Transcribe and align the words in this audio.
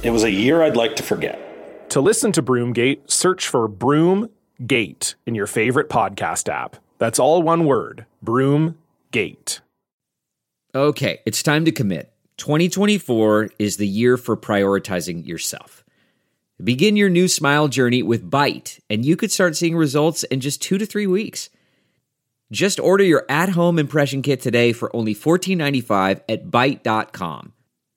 It 0.00 0.10
was 0.10 0.22
a 0.22 0.30
year 0.30 0.62
I'd 0.62 0.76
like 0.76 0.94
to 0.96 1.02
forget. 1.02 1.90
To 1.90 2.00
listen 2.00 2.30
to 2.32 2.42
Broomgate, 2.42 3.10
search 3.10 3.48
for 3.48 3.68
Broomgate 3.68 5.16
in 5.26 5.34
your 5.34 5.48
favorite 5.48 5.88
podcast 5.88 6.48
app. 6.48 6.76
That's 6.98 7.18
all 7.18 7.42
one 7.42 7.64
word 7.64 8.06
Broomgate. 8.24 9.60
Okay, 10.72 11.20
it's 11.26 11.42
time 11.42 11.64
to 11.64 11.72
commit. 11.72 12.12
2024 12.36 13.50
is 13.58 13.78
the 13.78 13.88
year 13.88 14.16
for 14.16 14.36
prioritizing 14.36 15.26
yourself. 15.26 15.84
Begin 16.62 16.96
your 16.96 17.10
new 17.10 17.26
smile 17.26 17.66
journey 17.66 18.04
with 18.04 18.30
Byte, 18.30 18.78
and 18.88 19.04
you 19.04 19.16
could 19.16 19.32
start 19.32 19.56
seeing 19.56 19.76
results 19.76 20.22
in 20.24 20.38
just 20.38 20.62
two 20.62 20.78
to 20.78 20.86
three 20.86 21.08
weeks. 21.08 21.50
Just 22.52 22.78
order 22.78 23.02
your 23.02 23.26
at 23.28 23.48
home 23.50 23.80
impression 23.80 24.22
kit 24.22 24.40
today 24.40 24.72
for 24.72 24.94
only 24.94 25.14
$14.95 25.14 26.20
at 26.28 26.46
Byte.com. 26.46 27.52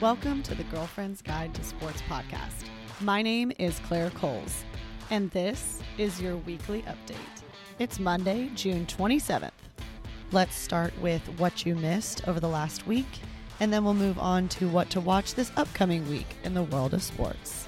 Welcome 0.00 0.44
to 0.44 0.54
the 0.54 0.62
Girlfriend's 0.62 1.20
Guide 1.22 1.52
to 1.54 1.64
Sports 1.64 2.02
podcast. 2.08 2.66
My 3.00 3.20
name 3.20 3.50
is 3.58 3.80
Claire 3.80 4.10
Coles, 4.10 4.64
and 5.10 5.28
this 5.32 5.80
is 5.98 6.22
your 6.22 6.36
weekly 6.36 6.82
update. 6.82 7.16
It's 7.80 7.98
Monday, 7.98 8.48
June 8.54 8.86
27th. 8.86 9.50
Let's 10.30 10.54
start 10.54 10.96
with 11.00 11.22
what 11.40 11.66
you 11.66 11.74
missed 11.74 12.28
over 12.28 12.38
the 12.38 12.48
last 12.48 12.86
week, 12.86 13.08
and 13.58 13.72
then 13.72 13.82
we'll 13.82 13.92
move 13.92 14.20
on 14.20 14.46
to 14.50 14.68
what 14.68 14.88
to 14.90 15.00
watch 15.00 15.34
this 15.34 15.50
upcoming 15.56 16.08
week 16.08 16.28
in 16.44 16.54
the 16.54 16.62
world 16.62 16.94
of 16.94 17.02
sports. 17.02 17.66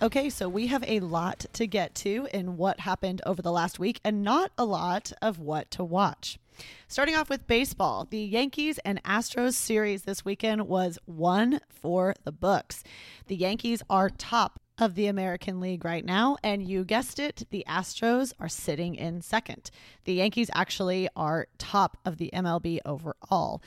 Okay, 0.00 0.30
so 0.30 0.48
we 0.48 0.68
have 0.68 0.84
a 0.86 1.00
lot 1.00 1.46
to 1.54 1.66
get 1.66 1.96
to 1.96 2.28
in 2.32 2.58
what 2.58 2.78
happened 2.78 3.22
over 3.26 3.42
the 3.42 3.50
last 3.50 3.80
week, 3.80 3.98
and 4.04 4.22
not 4.22 4.52
a 4.56 4.64
lot 4.64 5.10
of 5.20 5.40
what 5.40 5.68
to 5.72 5.82
watch. 5.82 6.38
Starting 6.86 7.14
off 7.14 7.28
with 7.28 7.46
baseball, 7.46 8.06
the 8.08 8.20
Yankees 8.20 8.78
and 8.84 9.02
Astros 9.04 9.54
series 9.54 10.02
this 10.02 10.24
weekend 10.24 10.68
was 10.68 10.98
one 11.04 11.60
for 11.68 12.14
the 12.24 12.32
books. 12.32 12.82
The 13.26 13.36
Yankees 13.36 13.82
are 13.90 14.10
top 14.10 14.60
of 14.78 14.94
the 14.94 15.06
American 15.06 15.60
League 15.60 15.84
right 15.84 16.04
now, 16.04 16.36
and 16.42 16.66
you 16.66 16.84
guessed 16.84 17.18
it, 17.18 17.46
the 17.50 17.64
Astros 17.68 18.32
are 18.38 18.48
sitting 18.48 18.94
in 18.94 19.20
second. 19.22 19.70
The 20.04 20.14
Yankees 20.14 20.50
actually 20.54 21.08
are 21.16 21.48
top 21.58 21.96
of 22.04 22.16
the 22.16 22.30
MLB 22.32 22.78
overall. 22.84 23.60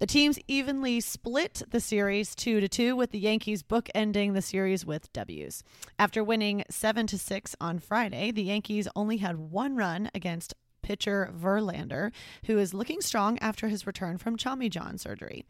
The 0.00 0.06
teams 0.06 0.38
evenly 0.48 1.00
split 1.00 1.62
the 1.70 1.78
series 1.78 2.34
2 2.34 2.60
to 2.60 2.68
2 2.68 2.96
with 2.96 3.10
the 3.10 3.18
Yankees 3.18 3.62
bookending 3.62 4.32
the 4.32 4.40
series 4.40 4.86
with 4.86 5.12
Ws. 5.12 5.62
After 5.98 6.24
winning 6.24 6.64
7 6.70 7.06
to 7.08 7.18
6 7.18 7.54
on 7.60 7.78
Friday, 7.78 8.30
the 8.30 8.44
Yankees 8.44 8.88
only 8.96 9.18
had 9.18 9.36
one 9.36 9.76
run 9.76 10.10
against 10.14 10.54
pitcher 10.90 11.32
Verlander, 11.40 12.10
who 12.46 12.58
is 12.58 12.74
looking 12.74 13.00
strong 13.00 13.38
after 13.38 13.68
his 13.68 13.86
return 13.86 14.18
from 14.18 14.36
Tommy 14.36 14.68
John 14.68 14.98
surgery. 14.98 15.44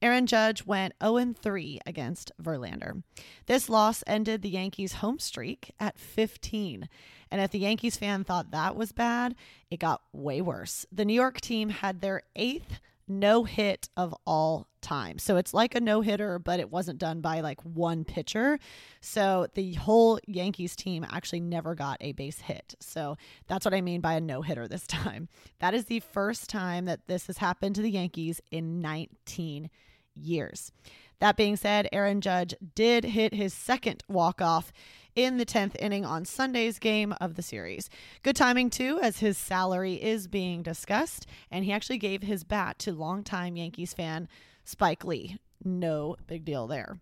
Aaron 0.00 0.26
Judge 0.26 0.64
went 0.64 0.94
0 1.04 1.34
3 1.34 1.80
against 1.84 2.32
Verlander. 2.42 3.02
This 3.44 3.68
loss 3.68 4.02
ended 4.06 4.40
the 4.40 4.48
Yankees' 4.48 4.94
home 4.94 5.18
streak 5.18 5.74
at 5.78 5.98
15. 5.98 6.88
And 7.30 7.40
if 7.42 7.50
the 7.50 7.58
Yankees 7.58 7.98
fan 7.98 8.24
thought 8.24 8.52
that 8.52 8.74
was 8.74 8.92
bad, 8.92 9.34
it 9.70 9.80
got 9.80 10.00
way 10.14 10.40
worse. 10.40 10.86
The 10.90 11.04
New 11.04 11.12
York 11.12 11.42
team 11.42 11.68
had 11.68 12.00
their 12.00 12.22
eighth 12.34 12.80
no 13.08 13.44
hit 13.44 13.88
of 13.96 14.14
all 14.26 14.68
time. 14.80 15.18
So 15.18 15.36
it's 15.36 15.52
like 15.52 15.74
a 15.74 15.80
no 15.80 16.00
hitter, 16.00 16.38
but 16.38 16.60
it 16.60 16.70
wasn't 16.70 16.98
done 16.98 17.20
by 17.20 17.40
like 17.40 17.60
one 17.62 18.04
pitcher. 18.04 18.58
So 19.00 19.46
the 19.54 19.74
whole 19.74 20.18
Yankees 20.26 20.76
team 20.76 21.04
actually 21.10 21.40
never 21.40 21.74
got 21.74 21.98
a 22.00 22.12
base 22.12 22.40
hit. 22.40 22.74
So 22.80 23.16
that's 23.48 23.64
what 23.64 23.74
I 23.74 23.80
mean 23.80 24.00
by 24.00 24.14
a 24.14 24.20
no 24.20 24.42
hitter 24.42 24.68
this 24.68 24.86
time. 24.86 25.28
That 25.58 25.74
is 25.74 25.86
the 25.86 26.00
first 26.00 26.48
time 26.48 26.84
that 26.86 27.06
this 27.06 27.26
has 27.26 27.38
happened 27.38 27.74
to 27.76 27.82
the 27.82 27.90
Yankees 27.90 28.40
in 28.50 28.80
19 28.80 29.70
years. 30.14 30.72
That 31.18 31.36
being 31.36 31.56
said, 31.56 31.88
Aaron 31.92 32.20
Judge 32.20 32.54
did 32.74 33.04
hit 33.04 33.32
his 33.32 33.54
second 33.54 34.02
walk 34.08 34.42
off 34.42 34.72
in 35.16 35.38
the 35.38 35.46
10th 35.46 35.74
inning 35.80 36.04
on 36.04 36.24
Sunday's 36.24 36.78
game 36.78 37.14
of 37.20 37.34
the 37.34 37.42
series. 37.42 37.90
Good 38.22 38.36
timing, 38.36 38.70
too, 38.70 39.00
as 39.02 39.18
his 39.18 39.36
salary 39.36 39.94
is 39.94 40.28
being 40.28 40.62
discussed, 40.62 41.26
and 41.50 41.64
he 41.64 41.72
actually 41.72 41.98
gave 41.98 42.22
his 42.22 42.44
bat 42.44 42.78
to 42.80 42.92
longtime 42.92 43.56
Yankees 43.56 43.94
fan 43.94 44.28
Spike 44.64 45.04
Lee. 45.04 45.38
No 45.64 46.16
big 46.26 46.44
deal 46.44 46.66
there. 46.66 47.00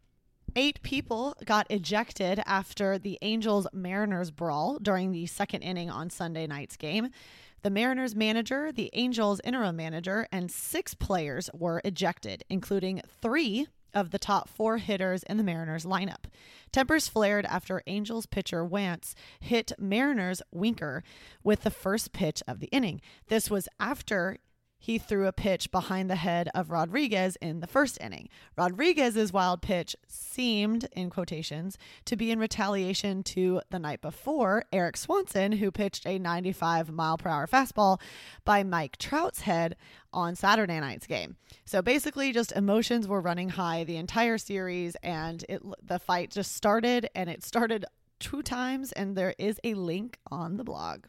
Eight 0.56 0.80
people 0.82 1.34
got 1.44 1.66
ejected 1.68 2.40
after 2.46 2.96
the 2.96 3.18
Angels 3.22 3.66
Mariners 3.72 4.30
brawl 4.30 4.78
during 4.80 5.10
the 5.10 5.26
second 5.26 5.62
inning 5.62 5.90
on 5.90 6.10
Sunday 6.10 6.46
night's 6.46 6.76
game. 6.76 7.08
The 7.62 7.70
Mariners 7.70 8.14
manager, 8.14 8.70
the 8.70 8.90
Angels 8.92 9.40
interim 9.42 9.74
manager, 9.74 10.28
and 10.30 10.52
six 10.52 10.94
players 10.94 11.50
were 11.52 11.80
ejected, 11.84 12.44
including 12.48 13.00
three 13.20 13.66
of 13.94 14.10
the 14.10 14.18
top 14.18 14.48
four 14.48 14.78
hitters 14.78 15.22
in 15.22 15.36
the 15.36 15.42
Mariners 15.42 15.84
lineup. 15.84 16.24
Tempers 16.72 17.08
flared 17.08 17.46
after 17.46 17.82
Angels 17.86 18.26
pitcher 18.26 18.64
Wantz 18.64 19.14
hit 19.40 19.72
Mariners 19.78 20.42
Winker 20.50 21.02
with 21.42 21.62
the 21.62 21.70
first 21.70 22.12
pitch 22.12 22.42
of 22.48 22.60
the 22.60 22.66
inning. 22.66 23.00
This 23.28 23.50
was 23.50 23.68
after 23.78 24.38
he 24.84 24.98
threw 24.98 25.26
a 25.26 25.32
pitch 25.32 25.70
behind 25.70 26.10
the 26.10 26.14
head 26.14 26.50
of 26.54 26.70
Rodriguez 26.70 27.38
in 27.40 27.60
the 27.60 27.66
first 27.66 27.98
inning. 28.02 28.28
Rodriguez's 28.54 29.32
wild 29.32 29.62
pitch 29.62 29.96
seemed, 30.06 30.86
in 30.92 31.08
quotations, 31.08 31.78
to 32.04 32.16
be 32.16 32.30
in 32.30 32.38
retaliation 32.38 33.22
to 33.22 33.62
the 33.70 33.78
night 33.78 34.02
before 34.02 34.66
Erik 34.74 34.98
Swanson, 34.98 35.52
who 35.52 35.70
pitched 35.70 36.06
a 36.06 36.18
95 36.18 36.90
mile 36.90 37.16
per 37.16 37.30
hour 37.30 37.46
fastball 37.46 37.98
by 38.44 38.62
Mike 38.62 38.98
Trout's 38.98 39.40
head 39.40 39.74
on 40.12 40.36
Saturday 40.36 40.78
night's 40.78 41.06
game. 41.06 41.36
So 41.64 41.80
basically, 41.80 42.30
just 42.30 42.52
emotions 42.52 43.08
were 43.08 43.22
running 43.22 43.48
high 43.48 43.84
the 43.84 43.96
entire 43.96 44.36
series, 44.36 44.96
and 44.96 45.46
it 45.48 45.62
the 45.82 45.98
fight 45.98 46.30
just 46.30 46.54
started, 46.54 47.08
and 47.14 47.30
it 47.30 47.42
started 47.42 47.86
two 48.20 48.42
times, 48.42 48.92
and 48.92 49.16
there 49.16 49.34
is 49.38 49.58
a 49.64 49.72
link 49.72 50.18
on 50.30 50.58
the 50.58 50.64
blog. 50.64 51.06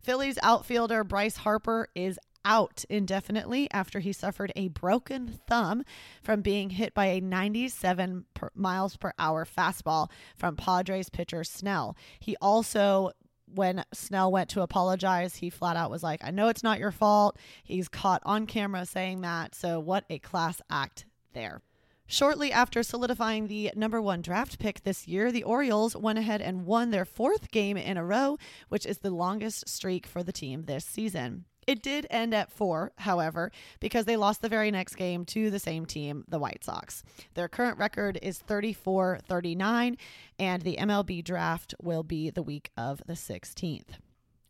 Phillies 0.00 0.38
outfielder 0.42 1.04
Bryce 1.04 1.36
Harper 1.36 1.88
is 1.94 2.18
out 2.44 2.84
indefinitely 2.88 3.68
after 3.72 4.00
he 4.00 4.12
suffered 4.12 4.52
a 4.56 4.68
broken 4.68 5.40
thumb 5.46 5.84
from 6.22 6.40
being 6.40 6.70
hit 6.70 6.94
by 6.94 7.06
a 7.06 7.20
97 7.20 8.24
per 8.34 8.50
miles 8.54 8.96
per 8.96 9.12
hour 9.18 9.44
fastball 9.44 10.10
from 10.36 10.56
Padres 10.56 11.08
pitcher 11.08 11.44
Snell. 11.44 11.96
He 12.18 12.36
also 12.40 13.10
when 13.52 13.84
Snell 13.92 14.30
went 14.30 14.48
to 14.50 14.62
apologize, 14.62 15.36
he 15.36 15.50
flat 15.50 15.76
out 15.76 15.90
was 15.90 16.02
like, 16.02 16.20
I 16.22 16.30
know 16.30 16.48
it's 16.48 16.62
not 16.62 16.78
your 16.78 16.92
fault. 16.92 17.36
He's 17.64 17.88
caught 17.88 18.22
on 18.24 18.46
camera 18.46 18.86
saying 18.86 19.22
that. 19.22 19.54
So, 19.54 19.80
what 19.80 20.04
a 20.08 20.18
class 20.20 20.60
act 20.70 21.04
there. 21.32 21.62
Shortly 22.06 22.50
after 22.50 22.82
solidifying 22.82 23.46
the 23.46 23.70
number 23.76 24.02
one 24.02 24.20
draft 24.20 24.58
pick 24.58 24.82
this 24.82 25.06
year, 25.06 25.30
the 25.30 25.44
Orioles 25.44 25.94
went 25.94 26.18
ahead 26.18 26.40
and 26.40 26.66
won 26.66 26.90
their 26.90 27.04
fourth 27.04 27.52
game 27.52 27.76
in 27.76 27.96
a 27.96 28.04
row, 28.04 28.36
which 28.68 28.84
is 28.84 28.98
the 28.98 29.12
longest 29.12 29.68
streak 29.68 30.06
for 30.06 30.24
the 30.24 30.32
team 30.32 30.64
this 30.64 30.84
season. 30.84 31.44
It 31.66 31.82
did 31.82 32.06
end 32.10 32.34
at 32.34 32.50
four, 32.50 32.92
however, 32.98 33.52
because 33.80 34.04
they 34.04 34.16
lost 34.16 34.42
the 34.42 34.48
very 34.48 34.70
next 34.70 34.94
game 34.96 35.24
to 35.26 35.50
the 35.50 35.58
same 35.58 35.86
team, 35.86 36.24
the 36.28 36.38
White 36.38 36.64
Sox. 36.64 37.02
Their 37.34 37.48
current 37.48 37.78
record 37.78 38.18
is 38.22 38.38
34 38.38 39.20
39, 39.26 39.96
and 40.38 40.62
the 40.62 40.76
MLB 40.76 41.22
draft 41.22 41.74
will 41.80 42.02
be 42.02 42.30
the 42.30 42.42
week 42.42 42.70
of 42.76 43.02
the 43.06 43.14
16th. 43.14 43.98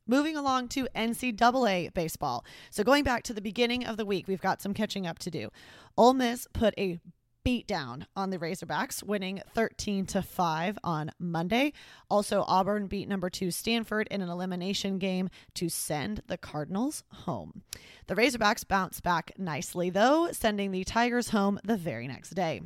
Moving 0.07 0.37
along 0.37 0.69
to 0.71 0.89
NCAA 0.97 1.95
baseball. 1.95 2.45
So, 2.71 2.83
going 2.83 3.05
back 3.05 3.23
to 3.25 3.33
the 3.33 3.41
beginning 3.41 3.87
of 3.87 3.97
the 3.97 4.05
week, 4.05 4.27
we've 4.27 4.41
got 4.41 4.61
some 4.61 4.75
catching 4.75 5.07
up 5.07 5.21
to 5.21 5.31
do. 5.31 5.51
Ole 5.97 6.15
Miss 6.15 6.49
put 6.53 6.75
a 6.77 6.99
beat 7.45 7.67
down 7.67 8.07
on 8.17 8.31
the 8.31 8.39
Razorbacks, 8.39 9.03
winning 9.03 9.41
13 9.55 10.07
to 10.07 10.23
5 10.23 10.79
on 10.85 11.11
Monday. 11.19 11.73
Also, 12.11 12.45
Auburn 12.47 12.87
beat 12.87 13.09
number 13.09 13.31
2 13.31 13.51
Stanford 13.51 14.09
in 14.11 14.21
an 14.21 14.29
elimination 14.29 14.99
game 14.99 15.29
to 15.55 15.69
send 15.69 16.23
the 16.27 16.39
Cardinals 16.39 17.05
home. 17.11 17.63
The 18.07 18.15
Razorbacks 18.15 18.67
bounced 18.67 19.03
back 19.03 19.33
nicely 19.39 19.91
though, 19.91 20.31
sending 20.33 20.71
the 20.71 20.85
Tigers 20.85 21.31
home 21.31 21.59
the 21.65 21.77
very 21.77 22.07
next 22.07 22.31
day. 22.31 22.63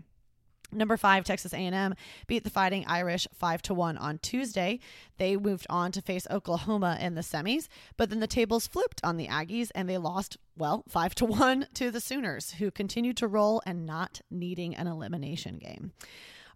Number 0.72 0.96
five, 0.96 1.24
Texas 1.24 1.52
A&M 1.52 1.94
beat 2.26 2.42
the 2.42 2.50
Fighting 2.50 2.84
Irish 2.86 3.28
five 3.32 3.62
to 3.62 3.74
one 3.74 3.96
on 3.96 4.18
Tuesday. 4.18 4.80
They 5.18 5.36
moved 5.36 5.66
on 5.70 5.92
to 5.92 6.02
face 6.02 6.26
Oklahoma 6.30 6.98
in 7.00 7.14
the 7.14 7.20
semis, 7.20 7.68
but 7.96 8.10
then 8.10 8.20
the 8.20 8.26
tables 8.26 8.66
flipped 8.66 9.00
on 9.04 9.16
the 9.16 9.28
Aggies 9.28 9.70
and 9.74 9.88
they 9.88 9.98
lost 9.98 10.36
well 10.56 10.84
five 10.88 11.14
to 11.16 11.24
one 11.24 11.66
to 11.74 11.90
the 11.90 12.00
Sooners, 12.00 12.52
who 12.52 12.70
continued 12.70 13.16
to 13.18 13.28
roll 13.28 13.62
and 13.64 13.86
not 13.86 14.20
needing 14.30 14.74
an 14.74 14.86
elimination 14.86 15.58
game. 15.58 15.92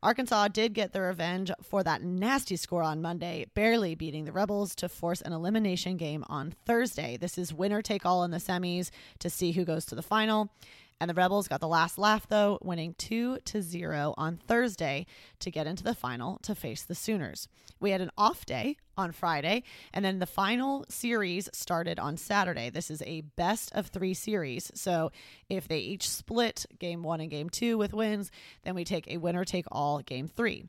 Arkansas 0.02 0.48
did 0.48 0.74
get 0.74 0.92
the 0.92 1.00
revenge 1.00 1.50
for 1.62 1.82
that 1.82 2.02
nasty 2.02 2.56
score 2.56 2.82
on 2.82 3.02
Monday, 3.02 3.46
barely 3.54 3.96
beating 3.96 4.24
the 4.24 4.32
Rebels 4.32 4.74
to 4.76 4.88
force 4.88 5.20
an 5.20 5.32
elimination 5.32 5.96
game 5.96 6.24
on 6.28 6.54
Thursday. 6.66 7.16
This 7.16 7.36
is 7.36 7.52
winner 7.52 7.82
take 7.82 8.06
all 8.06 8.22
in 8.22 8.30
the 8.30 8.38
semis 8.38 8.90
to 9.18 9.28
see 9.28 9.52
who 9.52 9.64
goes 9.64 9.84
to 9.86 9.96
the 9.96 10.02
final. 10.02 10.50
And 11.00 11.08
the 11.08 11.14
Rebels 11.14 11.46
got 11.46 11.60
the 11.60 11.68
last 11.68 11.96
laugh 11.96 12.26
though, 12.28 12.58
winning 12.62 12.94
2 12.98 13.38
to 13.44 13.62
0 13.62 14.14
on 14.16 14.36
Thursday 14.36 15.06
to 15.38 15.50
get 15.50 15.66
into 15.66 15.84
the 15.84 15.94
final 15.94 16.38
to 16.42 16.54
face 16.54 16.82
the 16.82 16.94
Sooners. 16.94 17.48
We 17.80 17.90
had 17.92 18.00
an 18.00 18.10
off 18.18 18.44
day 18.44 18.76
on 18.96 19.12
Friday, 19.12 19.62
and 19.94 20.04
then 20.04 20.18
the 20.18 20.26
final 20.26 20.84
series 20.88 21.48
started 21.52 22.00
on 22.00 22.16
Saturday. 22.16 22.70
This 22.70 22.90
is 22.90 23.02
a 23.02 23.20
best 23.36 23.70
of 23.74 23.86
3 23.86 24.12
series. 24.14 24.72
So, 24.74 25.12
if 25.48 25.68
they 25.68 25.78
each 25.78 26.08
split 26.08 26.66
game 26.80 27.04
1 27.04 27.20
and 27.20 27.30
game 27.30 27.48
2 27.48 27.78
with 27.78 27.94
wins, 27.94 28.32
then 28.64 28.74
we 28.74 28.84
take 28.84 29.06
a 29.08 29.18
winner 29.18 29.44
take 29.44 29.66
all 29.70 30.00
game 30.00 30.26
3. 30.26 30.64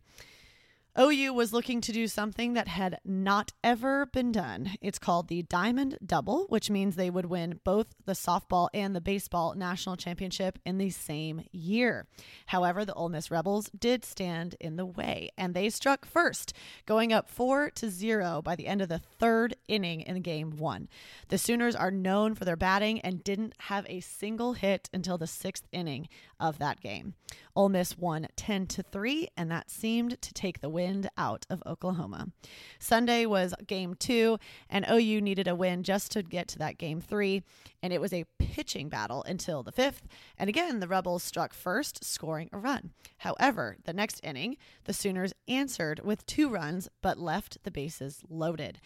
OU 1.00 1.32
was 1.34 1.54
looking 1.54 1.80
to 1.80 1.94
do 1.94 2.10
something 2.10 2.56
that 2.56 2.68
had 2.68 3.00
not 3.06 3.54
ever 3.64 4.08
been 4.08 4.34
done. 4.34 4.72
It's 4.82 5.00
called 5.00 5.30
the 5.30 5.44
Diamond 5.44 5.98
Double, 6.06 6.46
which 6.50 6.70
means 6.70 6.96
they 6.96 7.10
would 7.10 7.28
win 7.28 7.62
both 7.64 7.88
the 8.06 8.12
softball 8.12 8.68
and 8.74 8.94
the 8.94 9.00
baseball 9.00 9.56
national 9.56 9.96
championship 9.96 10.60
in 10.66 10.78
the 10.78 10.90
same 10.90 11.46
year. 11.54 12.06
However, 12.48 12.84
the 12.84 12.94
Ole 12.96 13.08
Miss 13.08 13.32
Rebels 13.32 13.70
did 13.70 14.04
stand 14.04 14.56
in 14.60 14.76
the 14.76 14.86
way, 14.86 15.30
and 15.38 15.54
they 15.54 15.70
struck 15.70 16.06
first, 16.06 16.52
going 16.86 17.14
up 17.14 17.30
4 17.30 17.70
to 17.76 17.90
0 17.90 18.42
by 18.42 18.58
the 18.58 18.68
end 18.68 18.82
of 18.82 18.90
the 18.90 19.00
third 19.00 19.56
inning 19.70 20.02
in 20.02 20.22
game 20.22 20.58
1. 20.58 20.90
The 21.30 21.38
Sooners 21.38 21.78
are 21.78 21.92
known 21.92 22.36
for 22.36 22.44
their 22.44 22.58
batting 22.58 23.00
and 23.00 23.24
didn't 23.24 23.54
have 23.60 23.86
a 23.88 24.02
single 24.02 24.52
hit 24.52 24.90
until 24.92 25.18
the 25.18 25.28
6th 25.28 25.64
inning 25.72 26.10
of 26.40 26.58
that 26.60 26.80
game. 26.82 27.14
Ole 27.56 27.70
Miss 27.70 27.98
won 27.98 28.28
10 28.36 28.68
to 28.68 28.84
3, 28.84 29.28
and 29.36 29.52
that 29.52 29.70
seemed 29.70 30.22
to 30.22 30.34
take 30.34 30.62
the 30.62 30.70
wind 30.70 31.10
out 31.18 31.46
of 31.50 31.62
Oklahoma. 31.66 32.30
Sunday 32.80 33.26
was 33.26 33.54
game 33.68 33.96
two, 33.96 34.38
and 34.70 34.86
OU 34.90 35.22
needed 35.22 35.48
a 35.48 35.56
win 35.56 35.84
just 35.84 36.12
to 36.12 36.24
get 36.24 36.48
to 36.50 36.60
that 36.60 36.78
game 36.78 37.02
three, 37.02 37.44
and 37.84 37.92
it 37.92 38.00
was 38.00 38.14
a 38.14 38.26
pitching 38.38 38.88
battle 38.88 39.24
until 39.24 39.64
the 39.64 39.72
fifth. 39.72 40.08
And 40.38 40.50
again, 40.50 40.80
the 40.80 40.88
Rebels 40.88 41.24
struck 41.24 41.54
first, 41.54 42.04
scoring 42.04 42.50
a 42.54 42.58
run. 42.58 42.92
However, 43.20 43.78
the 43.84 43.94
next 43.94 44.22
inning, 44.24 44.58
the 44.86 44.94
Sooners 44.94 45.34
answered 45.48 46.00
with 46.04 46.26
two 46.26 46.50
runs, 46.50 46.88
but 47.02 47.20
left 47.20 47.58
the 47.64 47.72
bases 47.72 48.24
loaded. 48.30 48.80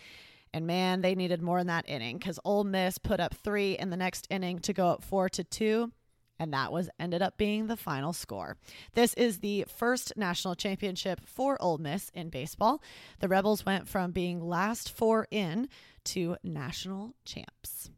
And 0.54 0.68
man, 0.68 1.02
they 1.02 1.16
needed 1.16 1.42
more 1.42 1.60
in 1.60 1.68
that 1.68 1.90
inning 1.90 2.18
because 2.18 2.40
Ole 2.46 2.64
Miss 2.64 2.98
put 2.98 3.20
up 3.20 3.34
three 3.34 3.78
in 3.78 3.90
the 3.90 3.98
next 3.98 4.28
inning 4.30 4.60
to 4.60 4.74
go 4.74 4.90
up 4.90 5.04
four 5.04 5.28
to 5.30 5.44
two 5.44 5.92
and 6.39 6.53
that 6.53 6.71
was 6.71 6.89
ended 7.00 7.21
up 7.21 7.38
being 7.38 7.68
the 7.68 7.77
final 7.77 8.13
score. 8.13 8.57
This 8.94 9.13
is 9.13 9.39
the 9.39 9.65
first 9.68 10.13
national 10.18 10.56
championship 10.56 11.21
for 11.25 11.62
Ole 11.62 11.77
Miss 11.77 12.09
in 12.13 12.30
baseball. 12.30 12.81
The 13.19 13.27
Rebels 13.27 13.65
went 13.65 13.88
from 13.88 14.12
being 14.12 14.41
last 14.41 14.91
four 14.91 15.27
in 15.31 15.69
to 16.06 16.38
national 16.44 17.15
champs. 17.25 17.89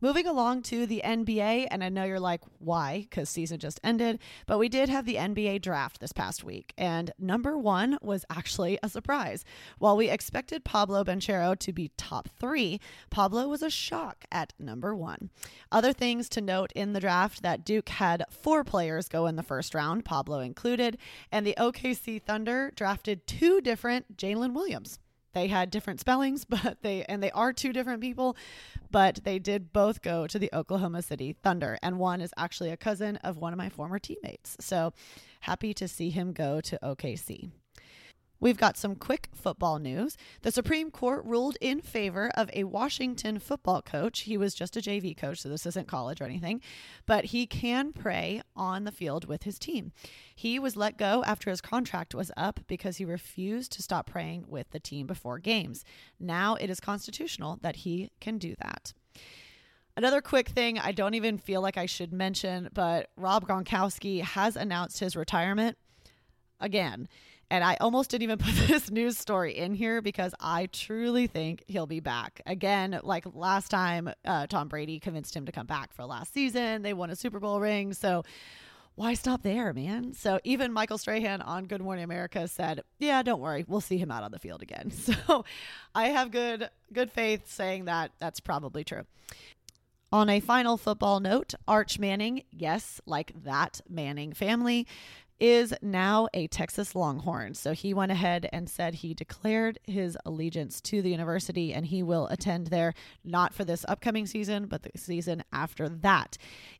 Moving 0.00 0.28
along 0.28 0.62
to 0.62 0.86
the 0.86 1.02
NBA, 1.04 1.66
and 1.72 1.82
I 1.82 1.88
know 1.88 2.04
you're 2.04 2.20
like, 2.20 2.42
why? 2.60 3.00
Because 3.10 3.28
season 3.28 3.58
just 3.58 3.80
ended, 3.82 4.20
but 4.46 4.56
we 4.56 4.68
did 4.68 4.88
have 4.88 5.06
the 5.06 5.16
NBA 5.16 5.60
draft 5.60 5.98
this 5.98 6.12
past 6.12 6.44
week, 6.44 6.72
and 6.78 7.10
number 7.18 7.58
one 7.58 7.98
was 8.00 8.24
actually 8.30 8.78
a 8.80 8.88
surprise. 8.88 9.44
While 9.78 9.96
we 9.96 10.08
expected 10.08 10.62
Pablo 10.62 11.02
Banchero 11.02 11.58
to 11.58 11.72
be 11.72 11.90
top 11.96 12.28
three, 12.38 12.80
Pablo 13.10 13.48
was 13.48 13.60
a 13.60 13.70
shock 13.70 14.24
at 14.30 14.54
number 14.56 14.94
one. 14.94 15.30
Other 15.72 15.92
things 15.92 16.28
to 16.28 16.40
note 16.40 16.70
in 16.76 16.92
the 16.92 17.00
draft 17.00 17.42
that 17.42 17.64
Duke 17.64 17.88
had 17.88 18.22
four 18.30 18.62
players 18.62 19.08
go 19.08 19.26
in 19.26 19.34
the 19.34 19.42
first 19.42 19.74
round, 19.74 20.04
Pablo 20.04 20.38
included, 20.38 20.96
and 21.32 21.44
the 21.44 21.56
OKC 21.58 22.22
Thunder 22.22 22.70
drafted 22.76 23.26
two 23.26 23.60
different 23.60 24.16
Jalen 24.16 24.52
Williams 24.52 25.00
they 25.32 25.48
had 25.48 25.70
different 25.70 26.00
spellings, 26.00 26.44
but 26.48 26.78
they 26.82 27.04
and 27.04 27.22
they 27.22 27.30
are 27.32 27.52
two 27.52 27.72
different 27.72 28.00
people, 28.00 28.36
but 28.90 29.20
they 29.24 29.38
did 29.38 29.72
both 29.72 30.02
go 30.02 30.26
to 30.26 30.38
the 30.38 30.50
Oklahoma 30.52 31.02
City 31.02 31.36
Thunder, 31.42 31.78
and 31.82 31.98
one 31.98 32.20
is 32.20 32.32
actually 32.36 32.70
a 32.70 32.76
cousin 32.76 33.16
of 33.18 33.36
one 33.36 33.52
of 33.52 33.58
my 33.58 33.68
former 33.68 33.98
teammates. 33.98 34.56
So 34.60 34.92
happy 35.40 35.74
to 35.74 35.88
see 35.88 36.10
him 36.10 36.32
go 36.32 36.60
to 36.60 36.78
OKC. 36.82 37.50
We've 38.40 38.56
got 38.56 38.76
some 38.76 38.94
quick 38.94 39.28
football 39.32 39.78
news. 39.78 40.16
The 40.42 40.52
Supreme 40.52 40.90
Court 40.90 41.24
ruled 41.24 41.56
in 41.60 41.80
favor 41.80 42.30
of 42.34 42.48
a 42.52 42.64
Washington 42.64 43.40
football 43.40 43.82
coach. 43.82 44.20
He 44.20 44.36
was 44.36 44.54
just 44.54 44.76
a 44.76 44.80
JV 44.80 45.16
coach, 45.16 45.40
so 45.40 45.48
this 45.48 45.66
isn't 45.66 45.88
college 45.88 46.20
or 46.20 46.24
anything, 46.24 46.60
but 47.04 47.26
he 47.26 47.46
can 47.46 47.92
pray 47.92 48.42
on 48.54 48.84
the 48.84 48.92
field 48.92 49.26
with 49.26 49.42
his 49.42 49.58
team. 49.58 49.92
He 50.34 50.58
was 50.58 50.76
let 50.76 50.96
go 50.96 51.24
after 51.24 51.50
his 51.50 51.60
contract 51.60 52.14
was 52.14 52.30
up 52.36 52.60
because 52.68 52.98
he 52.98 53.04
refused 53.04 53.72
to 53.72 53.82
stop 53.82 54.06
praying 54.06 54.44
with 54.48 54.70
the 54.70 54.80
team 54.80 55.08
before 55.08 55.38
games. 55.40 55.84
Now 56.20 56.54
it 56.54 56.70
is 56.70 56.78
constitutional 56.78 57.58
that 57.62 57.76
he 57.76 58.10
can 58.20 58.38
do 58.38 58.54
that. 58.60 58.92
Another 59.96 60.20
quick 60.20 60.50
thing 60.50 60.78
I 60.78 60.92
don't 60.92 61.14
even 61.14 61.38
feel 61.38 61.60
like 61.60 61.76
I 61.76 61.86
should 61.86 62.12
mention, 62.12 62.68
but 62.72 63.10
Rob 63.16 63.48
Gronkowski 63.48 64.22
has 64.22 64.54
announced 64.54 65.00
his 65.00 65.16
retirement 65.16 65.76
again. 66.60 67.08
And 67.50 67.64
I 67.64 67.76
almost 67.80 68.10
didn't 68.10 68.24
even 68.24 68.38
put 68.38 68.54
this 68.68 68.90
news 68.90 69.18
story 69.18 69.56
in 69.56 69.74
here 69.74 70.02
because 70.02 70.34
I 70.40 70.66
truly 70.66 71.26
think 71.26 71.64
he'll 71.66 71.86
be 71.86 72.00
back. 72.00 72.40
Again, 72.46 73.00
like 73.02 73.24
last 73.34 73.70
time, 73.70 74.10
uh, 74.24 74.46
Tom 74.46 74.68
Brady 74.68 75.00
convinced 75.00 75.34
him 75.34 75.46
to 75.46 75.52
come 75.52 75.66
back 75.66 75.92
for 75.92 76.04
last 76.04 76.32
season. 76.32 76.82
They 76.82 76.92
won 76.92 77.10
a 77.10 77.16
Super 77.16 77.40
Bowl 77.40 77.60
ring. 77.60 77.94
So 77.94 78.24
why 78.98 79.14
stop 79.14 79.42
there, 79.42 79.72
man? 79.72 80.12
So 80.12 80.40
even 80.42 80.72
Michael 80.72 80.98
Strahan 80.98 81.40
on 81.40 81.66
Good 81.66 81.80
Morning 81.80 82.02
America 82.02 82.48
said, 82.48 82.82
"Yeah, 82.98 83.22
don't 83.22 83.40
worry, 83.40 83.64
we'll 83.68 83.80
see 83.80 83.96
him 83.96 84.10
out 84.10 84.24
on 84.24 84.32
the 84.32 84.40
field 84.40 84.60
again." 84.60 84.90
So 84.98 85.44
I 85.94 86.08
have 86.08 86.32
good 86.32 86.68
good 86.92 87.12
faith 87.12 87.48
saying 87.48 87.84
that 87.84 88.10
that's 88.18 88.40
probably 88.40 88.82
true. 88.82 89.02
On 90.10 90.28
a 90.28 90.40
final 90.40 90.76
football 90.76 91.20
note, 91.20 91.54
Arch 91.68 92.00
Manning, 92.00 92.42
yes, 92.50 93.00
like 93.06 93.30
that 93.44 93.80
Manning 93.88 94.32
family, 94.32 94.86
is 95.40 95.74
now 95.80 96.28
a 96.34 96.46
Texas 96.48 96.94
Longhorn. 96.94 97.54
So 97.54 97.72
he 97.72 97.94
went 97.94 98.12
ahead 98.12 98.48
and 98.52 98.68
said 98.68 98.94
he 98.94 99.14
declared 99.14 99.78
his 99.84 100.16
allegiance 100.24 100.80
to 100.82 101.02
the 101.02 101.10
university 101.10 101.72
and 101.72 101.86
he 101.86 102.02
will 102.02 102.26
attend 102.28 102.68
there 102.68 102.94
not 103.24 103.54
for 103.54 103.64
this 103.64 103.84
upcoming 103.88 104.26
season, 104.26 104.66
but 104.66 104.82
the 104.82 104.90
season 104.96 105.44
after 105.52 105.88
that. 105.88 106.36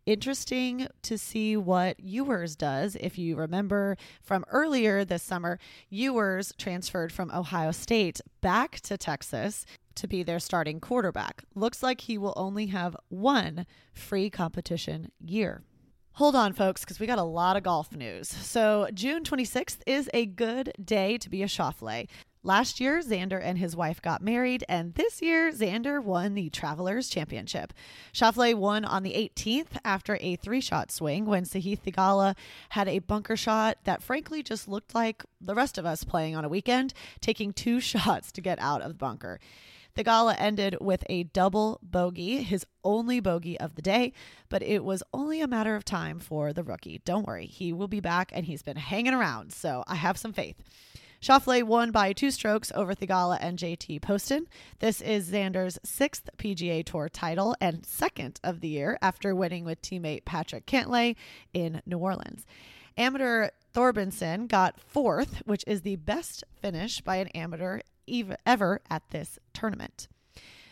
Interesting 0.06 0.88
to 1.02 1.18
see 1.18 1.56
what 1.56 2.00
Ewers 2.00 2.56
does. 2.56 2.96
If 3.00 3.18
you 3.18 3.36
remember 3.36 3.96
from 4.22 4.44
earlier 4.50 5.04
this 5.04 5.22
summer, 5.22 5.58
Ewers 5.90 6.52
transferred 6.58 7.12
from 7.12 7.30
Ohio 7.30 7.70
State 7.70 8.20
back 8.40 8.80
to 8.80 8.96
Texas 8.96 9.66
to 9.94 10.06
be 10.06 10.22
their 10.22 10.38
starting 10.38 10.80
quarterback. 10.80 11.42
Looks 11.54 11.82
like 11.82 12.02
he 12.02 12.18
will 12.18 12.34
only 12.36 12.66
have 12.66 12.96
one 13.08 13.66
free 13.92 14.30
competition 14.30 15.10
year. 15.20 15.62
Hold 16.18 16.34
on, 16.34 16.52
folks, 16.52 16.80
because 16.80 16.98
we 16.98 17.06
got 17.06 17.20
a 17.20 17.22
lot 17.22 17.56
of 17.56 17.62
golf 17.62 17.94
news. 17.94 18.26
So, 18.26 18.88
June 18.92 19.22
26th 19.22 19.78
is 19.86 20.10
a 20.12 20.26
good 20.26 20.72
day 20.84 21.16
to 21.16 21.30
be 21.30 21.44
a 21.44 21.46
Schauffele. 21.46 22.08
Last 22.42 22.80
year, 22.80 22.98
Xander 22.98 23.40
and 23.40 23.56
his 23.56 23.76
wife 23.76 24.02
got 24.02 24.20
married, 24.20 24.64
and 24.68 24.94
this 24.94 25.22
year, 25.22 25.52
Xander 25.52 26.02
won 26.02 26.34
the 26.34 26.50
Travelers 26.50 27.08
Championship. 27.08 27.72
Schauffele 28.12 28.56
won 28.56 28.84
on 28.84 29.04
the 29.04 29.12
18th 29.12 29.78
after 29.84 30.18
a 30.20 30.34
three 30.34 30.60
shot 30.60 30.90
swing 30.90 31.24
when 31.24 31.44
Sahith 31.44 31.82
Theegala 31.82 32.34
had 32.70 32.88
a 32.88 32.98
bunker 32.98 33.36
shot 33.36 33.78
that 33.84 34.02
frankly 34.02 34.42
just 34.42 34.66
looked 34.66 34.96
like 34.96 35.24
the 35.40 35.54
rest 35.54 35.78
of 35.78 35.86
us 35.86 36.02
playing 36.02 36.34
on 36.34 36.44
a 36.44 36.48
weekend, 36.48 36.94
taking 37.20 37.52
two 37.52 37.78
shots 37.90 38.32
to 38.32 38.40
get 38.40 38.58
out 38.58 38.82
of 38.82 38.88
the 38.88 38.94
bunker. 38.94 39.38
Theegala 39.98 40.36
ended 40.38 40.76
with 40.80 41.02
a 41.08 41.24
double 41.24 41.80
bogey, 41.82 42.44
his 42.44 42.64
only 42.84 43.18
bogey 43.18 43.58
of 43.58 43.74
the 43.74 43.82
day, 43.82 44.12
but 44.48 44.62
it 44.62 44.84
was 44.84 45.02
only 45.12 45.40
a 45.40 45.48
matter 45.48 45.74
of 45.74 45.84
time 45.84 46.20
for 46.20 46.52
the 46.52 46.62
rookie. 46.62 47.02
Don't 47.04 47.26
worry, 47.26 47.46
he 47.46 47.72
will 47.72 47.88
be 47.88 47.98
back 47.98 48.30
and 48.32 48.46
he's 48.46 48.62
been 48.62 48.76
hanging 48.76 49.12
around, 49.12 49.52
so 49.52 49.82
I 49.88 49.96
have 49.96 50.16
some 50.16 50.32
faith. 50.32 50.62
Schauffele 51.20 51.64
won 51.64 51.90
by 51.90 52.12
two 52.12 52.30
strokes 52.30 52.70
over 52.76 52.94
Theegala 52.94 53.38
and 53.40 53.58
JT 53.58 54.00
Poston. 54.00 54.46
This 54.78 55.00
is 55.00 55.32
Xander's 55.32 55.80
sixth 55.82 56.30
PGA 56.38 56.84
Tour 56.84 57.08
title 57.08 57.56
and 57.60 57.84
second 57.84 58.38
of 58.44 58.60
the 58.60 58.68
year 58.68 58.98
after 59.02 59.34
winning 59.34 59.64
with 59.64 59.82
teammate 59.82 60.24
Patrick 60.24 60.64
Cantlay 60.64 61.16
in 61.52 61.82
New 61.86 61.98
Orleans. 61.98 62.46
Amateur 62.96 63.48
Thorbjornsen 63.74 64.46
got 64.46 64.78
fourth, 64.78 65.42
which 65.44 65.64
is 65.66 65.82
the 65.82 65.96
best 65.96 66.44
finish 66.62 67.00
by 67.00 67.16
an 67.16 67.28
amateur 67.28 67.80
ever 68.46 68.80
at 68.90 69.10
this 69.10 69.38
tournament. 69.52 70.08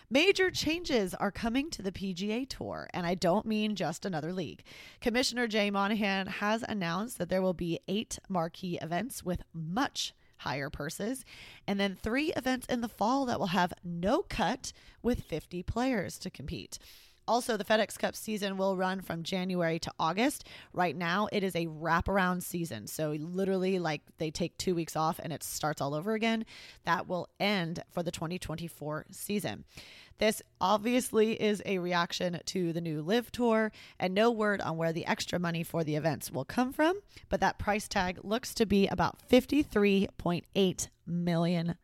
Major 0.09 0.52
changes 0.52 1.14
are 1.14 1.33
coming 1.33 1.69
to 1.71 1.83
the 1.83 1.90
PGA 1.90 2.49
Tour, 2.49 2.88
and 2.95 3.05
I 3.05 3.14
don't 3.14 3.45
mean 3.45 3.75
just 3.75 4.07
another 4.07 4.33
league. 4.33 4.62
Commissioner 5.00 5.49
Jay 5.49 5.69
Monahan 5.69 6.28
has 6.28 6.62
announced 6.69 7.19
that 7.19 7.28
there 7.28 7.43
will 7.43 7.55
be 7.55 7.81
eight 7.88 8.21
marquee 8.28 8.78
events 8.81 9.25
with 9.25 9.43
much 9.52 10.14
higher 10.38 10.71
purses, 10.71 11.25
and 11.66 11.81
then 11.81 11.97
three 11.97 12.33
events 12.35 12.66
in 12.69 12.83
the 12.83 12.88
fall 12.88 13.26
that 13.26 13.40
will 13.40 13.49
have 13.49 13.73
no 13.83 14.23
cut 14.23 14.73
with 15.02 15.25
50 15.25 15.64
players 15.64 16.19
to 16.19 16.31
compete. 16.31 16.78
Also, 17.28 17.56
the 17.56 17.64
FedEx 17.64 17.99
Cup 17.99 18.14
season 18.14 18.56
will 18.56 18.76
run 18.76 19.00
from 19.00 19.23
January 19.23 19.78
to 19.80 19.92
August. 19.99 20.47
Right 20.73 20.97
now, 20.97 21.28
it 21.33 21.42
is 21.42 21.56
a 21.56 21.66
wraparound 21.66 22.42
season. 22.42 22.87
So, 22.87 23.16
literally, 23.18 23.78
like 23.78 24.02
they 24.18 24.30
take 24.30 24.56
two 24.59 24.75
weeks 24.75 24.97
off 24.97 25.18
and 25.18 25.33
it 25.33 25.42
starts 25.42 25.80
all 25.80 25.95
over 25.95 26.14
again. 26.14 26.47
That 26.85 27.09
will 27.09 27.28
end 27.40 27.83
for 27.90 28.02
the 28.02 28.11
2024 28.12 29.06
season. 29.11 29.64
This 30.18 30.40
obviously 30.61 31.33
is 31.40 31.62
a 31.66 31.78
reaction 31.78 32.40
to 32.47 32.73
the 32.73 32.80
new 32.80 33.02
LIV 33.02 33.33
Tour, 33.33 33.73
and 33.99 34.14
no 34.14 34.30
word 34.30 34.61
on 34.61 34.76
where 34.76 34.92
the 34.92 35.04
extra 35.06 35.38
money 35.38 35.62
for 35.62 35.85
the 35.85 35.97
events 35.97 36.30
will 36.30 36.45
come 36.45 36.73
from, 36.73 37.00
but 37.28 37.40
that 37.40 37.59
price 37.59 37.87
tag 37.87 38.21
looks 38.23 38.54
to 38.54 38.64
be 38.64 38.87
about 38.87 39.18
$53.8 39.28 40.88
million. 41.06 41.75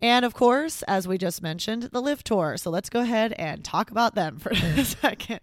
And 0.00 0.24
of 0.24 0.32
course, 0.32 0.82
as 0.82 1.08
we 1.08 1.18
just 1.18 1.42
mentioned, 1.42 1.84
the 1.84 2.00
LIV 2.00 2.22
Tour. 2.22 2.56
So 2.56 2.70
let's 2.70 2.88
go 2.88 3.00
ahead 3.00 3.32
and 3.32 3.64
talk 3.64 3.90
about 3.90 4.14
them 4.14 4.38
for 4.38 4.50
a 4.52 4.54
mm. 4.54 4.84
second. 4.84 5.40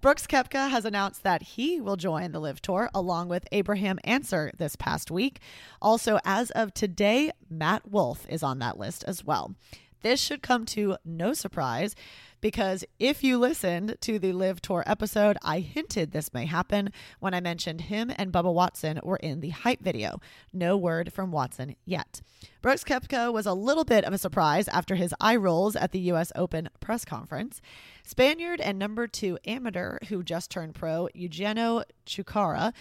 Brooks 0.00 0.26
Koepka 0.26 0.70
has 0.70 0.86
announced 0.86 1.22
that 1.24 1.42
he 1.42 1.80
will 1.80 1.96
join 1.96 2.32
the 2.32 2.40
LIV 2.40 2.62
Tour 2.62 2.90
along 2.94 3.28
with 3.28 3.46
Abraham 3.52 3.98
Ancer 4.04 4.50
this 4.56 4.76
past 4.76 5.10
week. 5.10 5.40
Also, 5.82 6.18
as 6.24 6.50
of 6.52 6.72
today, 6.72 7.30
Matt 7.50 7.90
Wolff 7.90 8.26
is 8.30 8.42
on 8.42 8.58
that 8.60 8.78
list 8.78 9.04
as 9.06 9.24
well. 9.24 9.54
This 10.02 10.20
should 10.20 10.42
come 10.42 10.64
to 10.66 10.96
no 11.04 11.32
surprise 11.32 11.96
because 12.40 12.84
if 12.98 13.24
you 13.24 13.36
listened 13.38 13.96
to 14.00 14.18
the 14.18 14.32
LIV 14.32 14.60
Tour 14.60 14.84
episode, 14.86 15.36
I 15.42 15.58
hinted 15.60 16.12
this 16.12 16.32
may 16.32 16.46
happen 16.46 16.92
when 17.18 17.34
I 17.34 17.40
mentioned 17.40 17.82
him 17.82 18.12
and 18.16 18.32
Bubba 18.32 18.52
Watson 18.52 19.00
were 19.02 19.16
in 19.16 19.40
the 19.40 19.50
hype 19.50 19.80
video. 19.80 20.20
No 20.52 20.76
word 20.76 21.12
from 21.12 21.32
Watson 21.32 21.74
yet. 21.84 22.20
Brooks 22.62 22.84
Koepka 22.84 23.32
was 23.32 23.46
a 23.46 23.54
little 23.54 23.84
bit 23.84 24.04
of 24.04 24.12
a 24.12 24.18
surprise 24.18 24.68
after 24.68 24.94
his 24.94 25.14
eye 25.20 25.36
rolls 25.36 25.74
at 25.74 25.90
the 25.90 26.00
U.S. 26.00 26.30
Open 26.36 26.68
press 26.80 27.04
conference. 27.04 27.60
Spaniard 28.04 28.60
and 28.60 28.78
number 28.78 29.08
two 29.08 29.38
amateur 29.46 29.98
who 30.08 30.22
just 30.22 30.50
turned 30.50 30.74
pro, 30.74 31.08
Eugenio 31.14 31.82
Chacarra, 32.06 32.72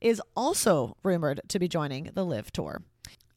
is 0.00 0.22
also 0.34 0.96
rumored 1.02 1.40
to 1.48 1.58
be 1.58 1.68
joining 1.68 2.10
the 2.14 2.24
LIV 2.24 2.52
Tour 2.52 2.82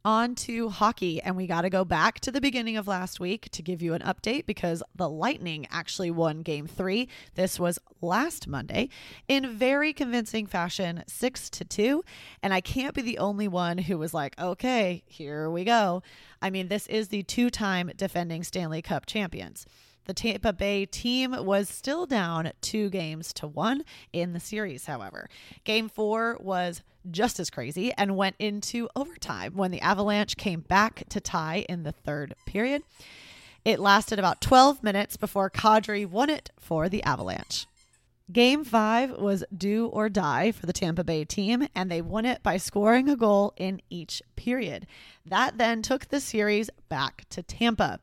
on 0.06 0.36
to 0.36 0.70
hockey. 0.70 1.22
And 1.22 1.36
we 1.36 1.48
got 1.48 1.64
to 1.64 1.70
go 1.70 1.84
back 1.84 2.20
to 2.22 2.32
the 2.32 2.40
beginning 2.40 2.78
of 2.78 2.88
last 2.88 3.20
week 3.20 3.50
to 3.52 3.64
give 3.64 3.82
you 3.82 3.96
an 3.96 4.04
update 4.04 4.46
because 4.46 4.84
the 4.96 5.10
Lightning 5.10 5.68
actually 5.72 6.12
won 6.12 6.44
game 6.44 6.68
three. 6.68 7.10
This 7.34 7.60
was 7.60 7.80
last 8.02 8.48
Monday 8.48 8.90
in 9.28 9.58
very 9.58 9.92
convincing 9.92 10.46
fashion, 10.46 11.04
six 11.08 11.50
to 11.50 11.66
two. 11.66 12.06
And 12.44 12.54
I 12.54 12.62
can't 12.62 12.94
be 12.94 13.02
the 13.02 13.18
only 13.18 13.48
one 13.48 13.80
who 13.80 13.98
was 13.98 14.14
like, 14.14 14.40
okay, 14.40 15.04
here 15.08 15.50
we 15.50 15.64
go. 15.64 16.04
I 16.42 16.52
mean, 16.52 16.68
this 16.68 16.86
is 16.88 17.08
the 17.08 17.24
two 17.24 17.50
time 17.50 17.92
defending 17.98 18.44
Stanley 18.44 18.84
Cup 18.84 19.08
champions. 19.08 19.66
The 20.06 20.14
Tampa 20.14 20.54
Bay 20.54 20.86
team 20.86 21.36
was 21.46 21.68
still 21.68 22.06
down 22.06 22.52
two 22.62 22.90
games 22.90 23.34
to 23.34 23.48
one 23.48 23.84
in 24.14 24.34
the 24.34 24.40
series, 24.40 24.86
however. 24.86 25.30
Game 25.64 25.90
four 25.90 26.38
was 26.40 26.84
just 27.10 27.40
as 27.40 27.50
crazy 27.50 27.92
and 27.94 28.18
went 28.18 28.36
into 28.40 28.90
overtime 28.96 29.54
when 29.56 29.72
the 29.72 29.82
Avalanche 29.82 30.38
came 30.38 30.62
back 30.62 31.04
to 31.10 31.20
tie 31.20 31.66
in 31.68 31.84
the 31.84 31.92
third 31.92 32.36
period. 32.46 32.84
It 33.64 33.80
lasted 33.80 34.20
about 34.20 34.42
12 34.42 34.84
minutes 34.84 35.18
before 35.18 35.50
Kadri 35.50 36.08
won 36.08 36.30
it 36.30 36.52
for 36.60 36.88
the 36.88 37.04
Avalanche. 37.04 37.66
Game 38.32 38.64
five 38.64 39.12
was 39.12 39.44
do 39.56 39.86
or 39.86 40.10
die 40.10 40.52
for 40.52 40.66
the 40.66 40.74
Tampa 40.74 41.04
Bay 41.04 41.26
team, 41.26 41.68
and 41.76 41.92
they 41.92 42.02
won 42.02 42.26
it 42.26 42.42
by 42.42 42.58
scoring 42.58 43.08
a 43.08 43.16
goal 43.16 43.54
in 43.56 43.82
each 43.88 44.24
period. 44.36 44.88
That 45.24 45.60
then 45.60 45.84
took 45.84 46.08
the 46.08 46.20
series 46.20 46.72
back 46.90 47.26
to 47.30 47.44
Tampa. 47.44 48.00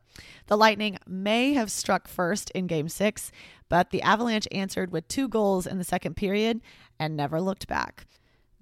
The 0.47 0.55
Lightning 0.55 0.97
may 1.05 1.53
have 1.55 1.69
struck 1.69 2.07
first 2.07 2.49
in 2.51 2.67
game 2.67 2.87
six, 2.87 3.33
but 3.67 3.89
the 3.89 4.01
Avalanche 4.01 4.47
answered 4.49 4.93
with 4.93 5.09
two 5.09 5.27
goals 5.27 5.67
in 5.67 5.77
the 5.77 5.83
second 5.83 6.15
period 6.15 6.61
and 6.97 7.17
never 7.17 7.41
looked 7.41 7.67
back. 7.67 8.05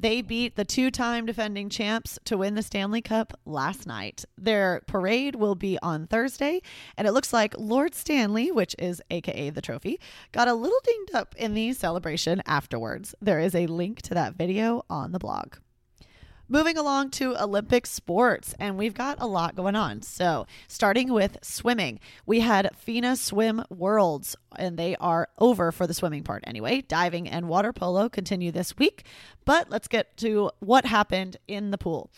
They 0.01 0.24
beat 0.24 0.55
the 0.55 0.65
two 0.65 0.89
time 0.89 1.27
defending 1.27 1.70
champs 1.70 2.17
to 2.25 2.36
win 2.36 2.55
the 2.55 2.63
Stanley 2.63 3.03
Cup 3.03 3.39
last 3.46 3.86
night. 3.86 4.25
Their 4.36 4.81
parade 4.88 5.36
will 5.36 5.53
be 5.53 5.77
on 5.84 6.08
Thursday, 6.08 6.63
and 6.98 7.08
it 7.08 7.12
looks 7.12 7.31
like 7.31 7.53
Lord 7.55 7.93
Stanley, 7.93 8.51
which 8.51 8.75
is 8.79 9.00
AKA 9.12 9.51
the 9.51 9.62
trophy, 9.62 10.00
got 10.31 10.48
a 10.48 10.55
little 10.55 10.79
dinged 10.84 11.13
up 11.13 11.36
in 11.38 11.53
the 11.53 11.74
celebration 11.74 12.41
afterwards. 12.48 13.13
There 13.22 13.39
is 13.39 13.53
a 13.53 13.67
link 13.67 14.01
to 14.01 14.15
that 14.15 14.34
video 14.34 14.81
on 14.89 15.12
the 15.12 15.20
blog. 15.20 15.58
Moving 16.51 16.77
along 16.77 17.12
to 17.12 17.41
Olympic 17.41 17.86
sports, 17.86 18.53
and 18.60 18.77
we've 18.77 18.93
got 18.93 19.22
a 19.22 19.25
lot 19.25 19.55
going 19.55 19.77
on. 19.77 20.01
So, 20.01 20.46
starting 20.67 21.13
with 21.13 21.38
swimming, 21.41 22.01
we 22.25 22.41
had 22.41 22.75
FINA 22.75 23.15
Swim 23.15 23.63
Worlds, 23.70 24.36
and 24.58 24.75
they 24.75 24.98
are 24.98 25.29
over 25.39 25.72
for 25.72 25.88
the 25.88 25.93
swimming 25.93 26.24
part 26.24 26.43
anyway. 26.46 26.81
Diving 26.81 27.29
and 27.29 27.48
water 27.48 27.72
polo 27.72 28.10
continue 28.10 28.51
this 28.51 28.77
week, 28.77 29.05
but 29.46 29.70
let's 29.70 29.88
get 29.88 30.17
to 30.17 30.51
what 30.60 30.84
happened 30.84 31.38
in 31.48 31.72
the 31.72 31.77
pool. 31.77 32.12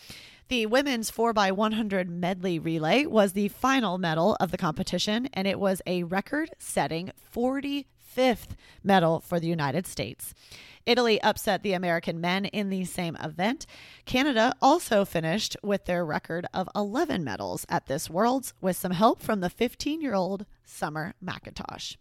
The 0.48 0.66
women's 0.66 1.12
4x100 1.12 2.08
medley 2.08 2.58
relay 2.58 3.06
was 3.06 3.34
the 3.34 3.46
final 3.46 3.98
medal 3.98 4.36
of 4.40 4.50
the 4.50 4.58
competition, 4.58 5.28
and 5.32 5.46
it 5.46 5.60
was 5.60 5.80
a 5.86 6.02
record 6.02 6.50
setting 6.58 7.12
45th 7.32 8.56
medal 8.82 9.20
for 9.20 9.38
the 9.38 9.46
United 9.46 9.86
States. 9.86 10.34
Italy 10.86 11.20
upset 11.22 11.62
the 11.62 11.72
American 11.72 12.20
men 12.20 12.44
in 12.46 12.68
the 12.68 12.84
same 12.84 13.16
event. 13.16 13.66
Canada 14.04 14.54
also 14.60 15.04
finished 15.04 15.56
with 15.62 15.86
their 15.86 16.04
record 16.04 16.46
of 16.52 16.68
11 16.74 17.24
medals 17.24 17.64
at 17.68 17.86
this 17.86 18.10
Worlds 18.10 18.52
with 18.60 18.76
some 18.76 18.92
help 18.92 19.22
from 19.22 19.40
the 19.40 19.50
15 19.50 20.00
year 20.00 20.14
old 20.14 20.46
Summer 20.64 21.14
McIntosh. 21.24 21.96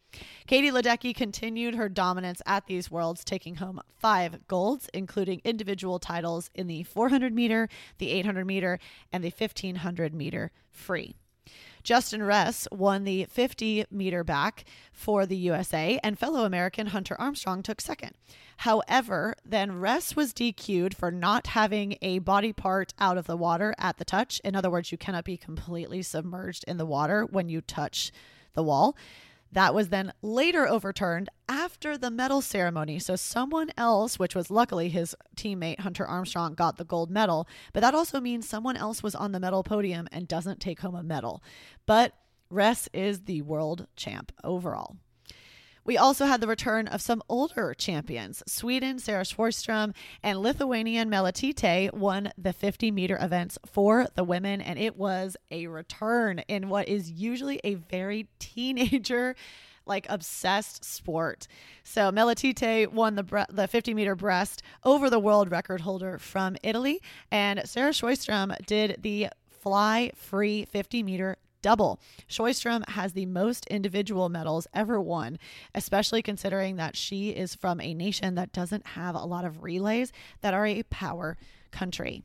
Katie 0.47 0.71
Ledecky 0.71 1.15
continued 1.15 1.75
her 1.75 1.89
dominance 1.89 2.41
at 2.45 2.67
these 2.67 2.91
Worlds, 2.91 3.23
taking 3.23 3.55
home 3.55 3.81
five 3.97 4.47
golds, 4.47 4.89
including 4.93 5.41
individual 5.43 5.99
titles 5.99 6.49
in 6.53 6.67
the 6.67 6.83
400 6.83 7.33
meter, 7.33 7.69
the 7.97 8.11
800 8.11 8.45
meter, 8.45 8.79
and 9.11 9.23
the 9.23 9.33
1500 9.35 10.13
meter 10.13 10.51
free. 10.69 11.15
Justin 11.83 12.23
Ress 12.23 12.67
won 12.71 13.03
the 13.03 13.25
50 13.25 13.85
meter 13.91 14.23
back 14.23 14.63
for 14.91 15.25
the 15.25 15.35
USA, 15.35 15.99
and 16.03 16.17
fellow 16.17 16.45
American 16.45 16.87
Hunter 16.87 17.19
Armstrong 17.19 17.61
took 17.61 17.81
second. 17.81 18.13
However, 18.57 19.35
then 19.45 19.79
Ress 19.79 20.15
was 20.15 20.33
DQ'd 20.33 20.95
for 20.95 21.11
not 21.11 21.47
having 21.47 21.97
a 22.01 22.19
body 22.19 22.53
part 22.53 22.93
out 22.99 23.17
of 23.17 23.27
the 23.27 23.37
water 23.37 23.75
at 23.77 23.97
the 23.97 24.05
touch. 24.05 24.39
In 24.43 24.55
other 24.55 24.69
words, 24.69 24.91
you 24.91 24.97
cannot 24.97 25.25
be 25.25 25.37
completely 25.37 26.01
submerged 26.01 26.63
in 26.67 26.77
the 26.77 26.85
water 26.85 27.25
when 27.25 27.49
you 27.49 27.61
touch 27.61 28.11
the 28.53 28.63
wall. 28.63 28.95
That 29.53 29.75
was 29.75 29.89
then 29.89 30.13
later 30.21 30.67
overturned 30.67 31.29
after 31.47 31.97
the 31.97 32.09
medal 32.09 32.41
ceremony. 32.41 32.97
So 32.99 33.15
someone 33.15 33.71
else, 33.77 34.17
which 34.17 34.35
was 34.35 34.49
luckily 34.49 34.89
his 34.89 35.15
teammate 35.35 35.81
Hunter 35.81 36.05
Armstrong, 36.05 36.55
got 36.55 36.77
the 36.77 36.85
gold 36.85 37.11
medal. 37.11 37.47
But 37.71 37.81
that 37.81 37.95
also 37.95 38.19
means 38.19 38.47
someone 38.47 38.77
else 38.77 39.03
was 39.03 39.15
on 39.15 39.31
the 39.31 39.39
medal 39.39 39.63
podium 39.63 40.07
and 40.11 40.27
doesn't 40.27 40.59
take 40.59 40.81
home 40.81 40.95
a 40.95 41.03
medal. 41.03 41.43
But 41.85 42.13
Ress 42.49 42.89
is 42.93 43.21
the 43.21 43.41
world 43.43 43.87
champ 43.95 44.31
overall. 44.43 44.97
We 45.85 45.97
also 45.97 46.25
had 46.25 46.39
the 46.39 46.47
return 46.47 46.87
of 46.87 47.01
some 47.01 47.21
older 47.27 47.73
champions. 47.73 48.41
Sweden, 48.47 48.99
Sarah 48.99 49.23
Sjöström, 49.23 49.93
and 50.21 50.39
Lithuanian 50.39 51.09
Meilutytė 51.09 51.93
won 51.93 52.31
the 52.37 52.53
50 52.53 52.89
meter 52.91 53.17
events 53.21 53.57
for 53.65 54.07
the 54.15 54.23
women, 54.23 54.61
and 54.61 54.79
it 54.79 54.95
was 54.95 55.35
a 55.51 55.67
return 55.67 56.39
in 56.47 56.69
what 56.69 56.87
is 56.87 57.11
usually 57.11 57.59
a 57.63 57.75
very 57.75 58.27
teenager 58.39 59.35
like 59.85 60.05
obsessed 60.09 60.85
sport. 60.85 61.47
So 61.83 62.11
Meilutytė 62.11 62.87
won 62.87 63.15
the 63.15 63.23
bre- 63.23 63.41
the 63.49 63.67
50 63.67 63.93
meter 63.93 64.15
breast 64.15 64.63
over 64.85 65.09
the 65.09 65.19
world 65.19 65.51
record 65.51 65.81
holder 65.81 66.17
from 66.17 66.55
Italy, 66.63 67.01
and 67.29 67.61
Sarah 67.65 67.91
Sjöström 67.91 68.55
did 68.65 68.99
the 69.01 69.27
fly 69.49 70.11
free 70.15 70.65
50 70.65 71.03
meter 71.03 71.37
double. 71.63 71.99
Sjöström 72.29 72.87
has 72.89 73.13
the 73.13 73.25
most 73.25 73.65
individual 73.65 74.29
medals 74.29 74.67
ever 74.75 75.01
won, 75.01 75.39
especially 75.73 76.21
considering 76.21 76.75
that 76.75 76.95
she 76.95 77.29
is 77.29 77.55
from 77.55 77.81
a 77.81 77.95
nation 77.95 78.35
that 78.35 78.51
doesn't 78.51 78.85
have 78.85 79.15
a 79.15 79.25
lot 79.25 79.45
of 79.45 79.63
relays 79.63 80.13
that 80.41 80.53
are 80.53 80.67
a 80.67 80.83
power 80.83 81.35
country 81.71 82.21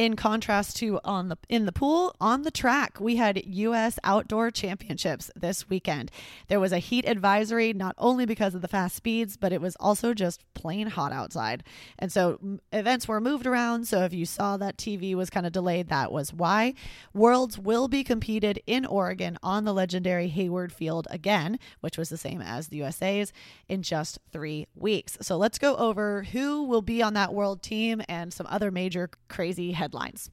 in 0.00 0.16
contrast 0.16 0.78
to 0.78 0.98
on 1.04 1.28
the 1.28 1.36
in 1.50 1.66
the 1.66 1.72
pool 1.72 2.16
on 2.18 2.40
the 2.40 2.50
track 2.50 2.98
we 2.98 3.16
had 3.16 3.44
US 3.44 3.98
outdoor 4.02 4.50
championships 4.50 5.30
this 5.36 5.68
weekend. 5.68 6.10
There 6.48 6.58
was 6.58 6.72
a 6.72 6.78
heat 6.78 7.04
advisory 7.06 7.74
not 7.74 7.94
only 7.98 8.24
because 8.24 8.54
of 8.54 8.62
the 8.62 8.66
fast 8.66 8.96
speeds 8.96 9.36
but 9.36 9.52
it 9.52 9.60
was 9.60 9.76
also 9.78 10.14
just 10.14 10.42
plain 10.54 10.86
hot 10.86 11.12
outside. 11.12 11.62
And 11.98 12.10
so 12.10 12.58
events 12.72 13.08
were 13.08 13.20
moved 13.20 13.46
around 13.46 13.88
so 13.88 14.02
if 14.02 14.14
you 14.14 14.24
saw 14.24 14.56
that 14.56 14.78
TV 14.78 15.14
was 15.14 15.28
kind 15.28 15.44
of 15.44 15.52
delayed 15.52 15.90
that 15.90 16.10
was 16.10 16.32
why. 16.32 16.72
Worlds 17.12 17.58
will 17.58 17.86
be 17.86 18.02
competed 18.02 18.58
in 18.66 18.86
Oregon 18.86 19.36
on 19.42 19.66
the 19.66 19.74
legendary 19.74 20.28
Hayward 20.28 20.72
Field 20.72 21.08
again 21.10 21.58
which 21.80 21.98
was 21.98 22.08
the 22.08 22.16
same 22.16 22.40
as 22.40 22.68
the 22.68 22.78
USA's 22.78 23.34
in 23.68 23.82
just 23.82 24.18
3 24.32 24.66
weeks. 24.74 25.18
So 25.20 25.36
let's 25.36 25.58
go 25.58 25.76
over 25.76 26.22
who 26.22 26.62
will 26.62 26.80
be 26.80 27.02
on 27.02 27.12
that 27.12 27.34
world 27.34 27.62
team 27.62 28.00
and 28.08 28.32
some 28.32 28.46
other 28.48 28.70
major 28.70 29.10
crazy 29.28 29.72
headlines 29.72 29.89
headlines. 29.90 30.30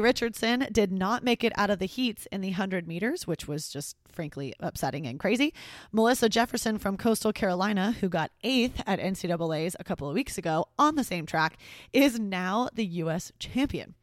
Richardson 0.00 0.68
did 0.70 0.92
not 0.92 1.24
make 1.24 1.42
it 1.42 1.52
out 1.56 1.70
of 1.70 1.78
the 1.78 1.86
heats 1.86 2.26
in 2.30 2.40
the 2.40 2.50
100 2.50 2.86
meters, 2.86 3.26
which 3.26 3.48
was 3.48 3.68
just 3.68 3.96
frankly 4.08 4.54
upsetting 4.60 5.06
and 5.06 5.18
crazy. 5.18 5.52
Melissa 5.92 6.28
Jefferson 6.28 6.78
from 6.78 6.96
Coastal 6.96 7.32
Carolina, 7.32 7.96
who 8.00 8.08
got 8.08 8.30
eighth 8.44 8.80
at 8.86 9.00
NCAA's 9.00 9.76
a 9.80 9.84
couple 9.84 10.08
of 10.08 10.14
weeks 10.14 10.38
ago 10.38 10.66
on 10.78 10.94
the 10.94 11.04
same 11.04 11.26
track, 11.26 11.58
is 11.92 12.18
now 12.18 12.68
the 12.72 12.86
U.S. 12.86 13.32
champion. 13.38 13.94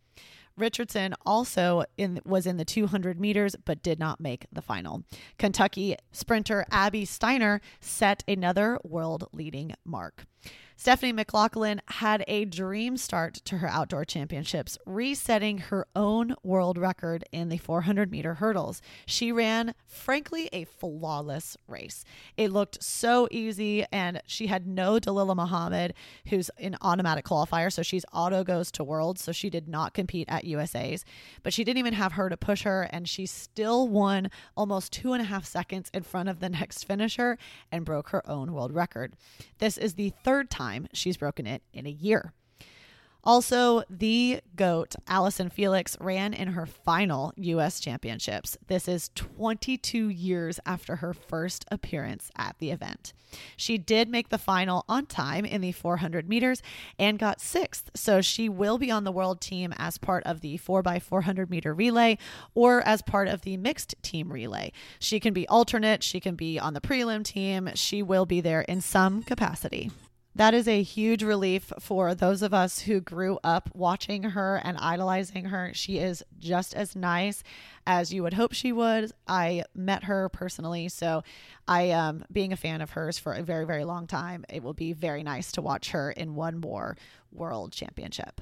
Richardson 0.58 1.16
also 1.26 1.84
in, 1.98 2.20
was 2.26 2.46
in 2.46 2.58
the 2.58 2.66
200 2.66 3.20
meters 3.20 3.56
but 3.66 3.82
did 3.82 4.00
not 4.00 4.20
make 4.20 4.46
the 4.52 4.62
final. 4.62 5.04
Kentucky 5.40 5.96
sprinter 6.12 6.66
Abby 6.70 7.06
Steiner 7.06 7.60
set 7.80 8.24
another 8.28 8.78
world 8.84 9.30
leading 9.34 9.74
mark. 9.84 10.26
Stephanie 10.84 11.14
McLaughlin 11.14 11.82
had 11.88 12.26
a 12.28 12.44
dream 12.44 12.98
start 12.98 13.36
to 13.36 13.60
her 13.60 13.70
outdoor 13.70 14.04
championships, 14.04 14.78
resetting 14.86 15.58
her 15.60 15.88
own 15.96 16.36
world 16.44 16.78
record 16.78 17.24
in 17.32 17.50
the 17.50 17.58
400 17.58 18.12
meter 18.12 18.34
hurdles. 18.34 18.82
She 19.06 19.32
ran, 19.32 19.76
frankly, 19.86 20.50
a 20.52 20.66
flawless 20.66 21.56
race. 21.68 22.04
It 22.36 22.52
looked 22.52 22.84
so 22.84 23.28
easy, 23.32 23.86
and 23.94 24.22
she 24.26 24.48
had 24.48 24.68
no 24.68 25.00
Dalilah 25.00 25.36
Muhammad, 25.36 25.94
who's 26.28 26.50
an 26.58 26.76
automatic 26.82 27.24
qualifier, 27.24 27.72
so 27.72 27.82
she's 27.82 28.06
auto 28.12 28.44
goes 28.44 28.72
to 28.72 28.84
worlds, 28.84 29.24
so 29.24 29.32
she 29.32 29.50
did 29.50 29.70
not 29.70 29.94
compete 29.94 30.28
at 30.28 30.44
USA's. 30.44 31.06
But 31.44 31.54
she 31.54 31.64
didn't 31.64 31.80
even 31.80 31.94
have 31.94 32.14
her 32.14 32.30
to 32.30 32.36
push 32.36 32.64
her, 32.64 32.90
and 32.92 33.08
she 33.08 33.26
still 33.26 33.88
won 33.88 34.30
almost 34.58 34.92
two 34.92 35.14
and 35.14 35.22
a 35.22 35.26
half 35.26 35.46
seconds 35.46 35.90
in 35.94 36.04
front 36.04 36.30
of 36.30 36.40
the 36.40 36.50
next 36.64 36.84
finisher 36.84 37.38
and 37.72 37.86
broke 37.86 38.10
her 38.10 38.28
own 38.30 38.52
world 38.52 38.74
record. 38.74 39.14
This 39.60 39.78
is 39.78 39.94
the 39.94 40.12
third 40.26 40.33
time 40.42 40.64
time 40.64 40.88
she's 40.94 41.18
broken 41.18 41.46
it 41.46 41.62
in 41.74 41.86
a 41.86 41.90
year. 41.90 42.34
Also, 43.26 43.84
the 43.90 44.42
GOAT, 44.58 44.96
Allyson 45.08 45.50
Felix, 45.50 45.96
ran 46.02 46.34
in 46.34 46.50
her 46.50 46.66
final 46.66 47.32
U.S. 47.38 47.80
championships. 47.80 48.58
This 48.68 48.86
is 48.86 49.12
22 49.16 50.10
years 50.10 50.60
after 50.66 50.98
her 50.98 51.14
first 51.14 51.64
appearance 51.72 52.32
at 52.38 52.58
the 52.60 52.70
event. 52.70 53.14
She 53.56 53.78
did 53.78 54.10
make 54.10 54.28
the 54.28 54.38
final 54.38 54.84
on 54.90 55.06
time 55.06 55.46
in 55.46 55.62
the 55.62 55.72
400 55.72 56.28
meters 56.28 56.62
and 57.00 57.18
got 57.18 57.40
sixth, 57.40 57.90
so 57.96 58.20
she 58.20 58.50
will 58.50 58.78
be 58.78 58.92
on 58.92 59.06
the 59.06 59.12
world 59.12 59.40
team 59.40 59.74
as 59.78 59.98
part 59.98 60.24
of 60.26 60.42
the 60.42 60.58
4x400 60.58 61.50
meter 61.50 61.74
relay 61.74 62.18
or 62.54 62.86
as 62.86 63.02
part 63.02 63.30
of 63.30 63.44
the 63.44 63.56
mixed 63.56 63.96
team 64.02 64.34
relay. 64.34 64.74
She 65.00 65.22
can 65.22 65.34
be 65.34 65.48
alternate, 65.48 66.04
she 66.04 66.20
can 66.20 66.36
be 66.36 66.60
on 66.60 66.74
the 66.74 66.82
prelim 66.82 67.24
team, 67.24 67.70
she 67.76 68.04
will 68.04 68.26
be 68.26 68.42
there 68.42 68.62
in 68.62 68.82
some 68.82 69.24
capacity. 69.24 69.90
That 70.36 70.56
is 70.56 70.68
a 70.68 70.82
huge 70.82 71.22
relief 71.22 71.72
for 71.80 72.16
those 72.16 72.42
of 72.42 72.56
us 72.56 72.80
who 72.80 73.00
grew 73.00 73.38
up 73.44 73.70
watching 73.76 74.24
her 74.24 74.60
and 74.64 74.78
idolizing 74.80 75.46
her. 75.46 75.72
She 75.76 76.00
is 76.00 76.24
just 76.40 76.74
as 76.74 76.96
nice 76.96 77.44
as 77.86 78.12
you 78.12 78.24
would 78.24 78.34
hope 78.34 78.52
she 78.52 78.72
would. 78.72 79.12
I 79.28 79.66
met 79.76 80.06
her 80.06 80.30
personally, 80.30 80.90
so 80.90 81.24
I 81.68 81.84
am 81.84 82.26
being 82.32 82.52
a 82.52 82.58
fan 82.58 82.82
of 82.82 82.92
hers 82.92 83.20
for 83.20 83.34
a 83.34 83.44
very, 83.44 83.66
very 83.66 83.84
long 83.84 84.08
time. 84.08 84.44
It 84.50 84.64
will 84.64 84.74
be 84.74 84.92
very 84.94 85.22
nice 85.22 85.52
to 85.52 85.62
watch 85.62 85.92
her 85.92 86.12
in 86.12 86.34
one 86.34 86.60
more 86.60 86.98
world 87.32 87.72
championship. 87.72 88.42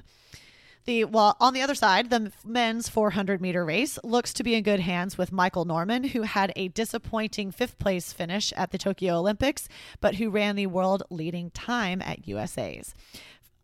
The 0.84 1.04
well, 1.04 1.36
on 1.38 1.54
the 1.54 1.62
other 1.62 1.76
side, 1.76 2.10
the 2.10 2.32
men's 2.44 2.88
400 2.88 3.40
meter 3.40 3.64
race 3.64 4.00
looks 4.02 4.32
to 4.34 4.42
be 4.42 4.56
in 4.56 4.64
good 4.64 4.80
hands 4.80 5.16
with 5.16 5.30
Michael 5.30 5.64
Norman, 5.64 6.02
who 6.04 6.22
had 6.22 6.52
a 6.56 6.68
disappointing 6.68 7.52
fifth 7.52 7.78
place 7.78 8.12
finish 8.12 8.52
at 8.56 8.72
the 8.72 8.78
Tokyo 8.78 9.18
Olympics, 9.18 9.68
but 10.00 10.16
who 10.16 10.28
ran 10.28 10.56
the 10.56 10.66
world 10.66 11.04
leading 11.08 11.50
time 11.50 12.02
at 12.02 12.26
USA's. 12.26 12.94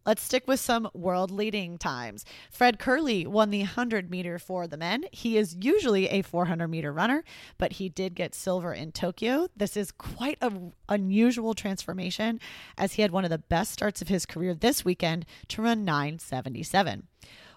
Let's 0.09 0.23
stick 0.23 0.49
with 0.49 0.59
some 0.59 0.89
world 0.95 1.31
leading 1.31 1.77
times. 1.77 2.25
Fred 2.51 2.79
Kerley 2.79 3.27
won 3.27 3.51
the 3.51 3.59
100 3.59 4.11
meter 4.11 4.39
for 4.39 4.67
the 4.67 4.79
men. 4.79 5.05
He 5.13 5.37
is 5.37 5.55
usually 5.61 6.09
a 6.09 6.23
400 6.23 6.67
meter 6.67 6.95
runner, 6.95 7.25
but 7.59 7.73
he 7.73 7.91
did 7.91 8.15
get 8.15 8.35
silver 8.35 8.73
in 8.73 8.93
Tokyo. 8.93 9.49
This 9.55 9.77
is 9.77 9.93
quite 9.93 10.39
an 10.41 10.73
unusual 10.89 11.53
transformation 11.53 12.41
as 12.79 12.95
he 12.95 13.03
had 13.03 13.11
one 13.11 13.25
of 13.25 13.31
the 13.31 13.37
best 13.37 13.71
starts 13.71 14.01
of 14.01 14.09
his 14.09 14.25
career 14.25 14.55
this 14.55 14.83
weekend 14.83 15.27
to 15.49 15.61
run 15.61 15.85
977. 15.85 17.07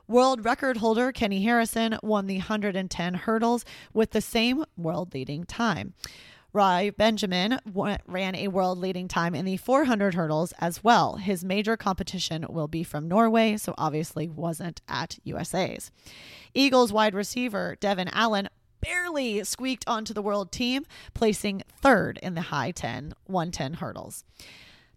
World 0.10 0.44
record 0.44 0.76
holder 0.76 1.14
Kenny 1.14 1.44
Harrison 1.44 1.98
won 2.04 2.28
the 2.28 2.40
110 2.40 3.14
hurdles 3.14 3.64
with 3.94 4.12
the 4.12 4.20
same 4.20 4.66
world 4.76 5.14
leading 5.14 5.46
time. 5.46 5.94
Rai 6.54 6.90
Benjamin 6.90 7.60
ran 8.08 8.36
a 8.36 8.50
world 8.50 8.78
leading 8.78 9.08
time 9.08 9.34
in 9.34 9.46
the 9.46 9.56
400 9.56 10.16
hurdles 10.16 10.54
as 10.60 10.84
well. 10.84 11.16
His 11.16 11.46
major 11.46 11.78
competition 11.78 12.46
will 12.50 12.68
be 12.68 12.84
from 12.84 13.08
Norway, 13.08 13.56
so 13.56 13.74
obviously 13.78 14.28
wasn't 14.28 14.82
at 14.88 15.18
USA's. 15.24 15.92
Eagles 16.54 16.92
wide 16.92 17.16
receiver 17.16 17.78
Devin 17.80 18.10
Allen 18.10 18.50
barely 18.82 19.44
squeaked 19.46 19.86
onto 19.88 20.14
the 20.14 20.22
world 20.22 20.52
team, 20.52 20.86
placing 21.14 21.62
third 21.82 22.20
in 22.22 22.34
the 22.34 22.42
high 22.42 22.72
10 22.72 23.14
110 23.26 23.76
hurdles. 23.76 24.26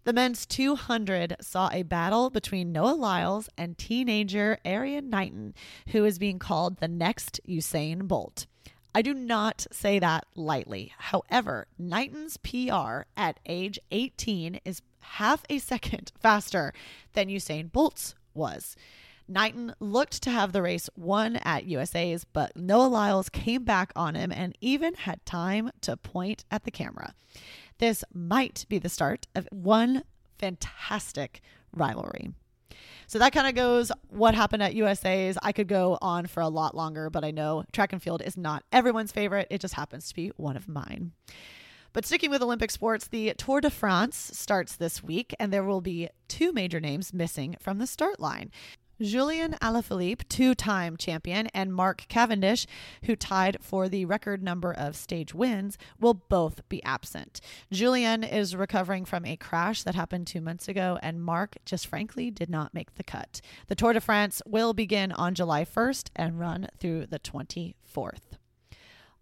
The 0.03 0.13
men's 0.13 0.45
200 0.45 1.37
saw 1.41 1.69
a 1.71 1.83
battle 1.83 2.29
between 2.29 2.71
Noah 2.71 2.95
Lyles 2.95 3.49
and 3.57 3.77
teenager 3.77 4.59
Erriyon 4.65 5.09
Knighton, 5.09 5.53
who 5.89 6.03
is 6.03 6.19
being 6.19 6.37
called 6.37 6.77
the 6.77 6.87
next 6.87 7.39
Usain 7.47 8.07
Bolt. 8.07 8.45
I 8.95 9.01
do 9.01 9.13
not 9.13 9.67
say 9.73 9.99
that 9.99 10.25
lightly. 10.35 10.93
However, 10.97 11.67
Knighton's 11.77 12.37
PR 12.37 13.01
at 13.17 13.41
age 13.45 13.77
18 13.91 14.61
is 14.63 14.81
half 15.01 15.43
a 15.49 15.59
second 15.59 16.13
faster 16.21 16.73
than 17.11 17.27
Usain 17.27 17.69
Bolt's 17.69 18.15
was. 18.33 18.77
Knighton 19.27 19.75
looked 19.81 20.23
to 20.23 20.31
have 20.31 20.53
the 20.53 20.61
race 20.61 20.89
won 20.95 21.35
at 21.37 21.65
USA's, 21.65 22.23
but 22.23 22.55
Noah 22.55 22.87
Lyles 22.87 23.27
came 23.27 23.65
back 23.65 23.91
on 23.97 24.15
him 24.15 24.31
and 24.31 24.57
even 24.61 24.93
had 24.93 25.25
time 25.25 25.71
to 25.81 25.97
point 25.97 26.45
at 26.49 26.63
the 26.63 26.71
camera. 26.71 27.13
This 27.79 28.05
might 28.13 28.65
be 28.69 28.79
the 28.79 28.87
start 28.87 29.27
of 29.35 29.49
one 29.51 30.03
fantastic 30.37 31.41
rivalry. 31.73 32.29
So 33.07 33.19
that 33.19 33.33
kind 33.33 33.47
of 33.47 33.55
goes 33.55 33.91
what 34.09 34.35
happened 34.35 34.63
at 34.63 34.75
USA's. 34.75 35.37
I 35.41 35.51
could 35.51 35.67
go 35.67 35.97
on 36.01 36.27
for 36.27 36.41
a 36.41 36.47
lot 36.47 36.75
longer, 36.75 37.09
but 37.09 37.23
I 37.23 37.31
know 37.31 37.63
track 37.71 37.93
and 37.93 38.01
field 38.01 38.21
is 38.21 38.37
not 38.37 38.63
everyone's 38.71 39.11
favorite. 39.11 39.47
It 39.49 39.61
just 39.61 39.75
happens 39.75 40.09
to 40.09 40.15
be 40.15 40.29
one 40.37 40.57
of 40.57 40.67
mine. 40.67 41.11
But 41.93 42.05
sticking 42.05 42.29
with 42.29 42.41
Olympic 42.41 42.71
sports, 42.71 43.07
the 43.07 43.33
Tour 43.37 43.61
de 43.61 43.69
France 43.69 44.31
starts 44.33 44.75
this 44.75 45.01
week, 45.01 45.33
and 45.39 45.53
there 45.53 45.63
will 45.63 45.79
be 45.79 46.09
two 46.27 46.51
major 46.51 46.81
names 46.81 47.13
missing 47.13 47.55
from 47.61 47.77
the 47.77 47.87
start 47.87 48.19
line. 48.19 48.51
Julian 49.01 49.55
Alaphilippe, 49.61 50.27
two 50.29 50.55
time 50.55 50.95
champion, 50.95 51.47
and 51.47 51.73
Mark 51.73 52.05
Cavendish, 52.07 52.65
who 53.03 53.15
tied 53.15 53.57
for 53.61 53.89
the 53.89 54.05
record 54.05 54.41
number 54.41 54.73
of 54.73 54.95
stage 54.95 55.33
wins, 55.33 55.77
will 55.99 56.13
both 56.13 56.67
be 56.69 56.81
absent. 56.83 57.41
Julian 57.71 58.23
is 58.23 58.55
recovering 58.55 59.03
from 59.03 59.25
a 59.25 59.35
crash 59.35 59.83
that 59.83 59.95
happened 59.95 60.27
two 60.27 60.41
months 60.41 60.67
ago, 60.67 60.97
and 61.01 61.21
Mark 61.21 61.57
just 61.65 61.87
frankly 61.87 62.31
did 62.31 62.49
not 62.49 62.73
make 62.73 62.95
the 62.95 63.03
cut. 63.03 63.41
The 63.67 63.75
Tour 63.75 63.93
de 63.93 64.01
France 64.01 64.41
will 64.45 64.73
begin 64.73 65.11
on 65.11 65.35
July 65.35 65.65
1st 65.65 66.09
and 66.15 66.39
run 66.39 66.67
through 66.79 67.07
the 67.07 67.19
24th. 67.19 68.37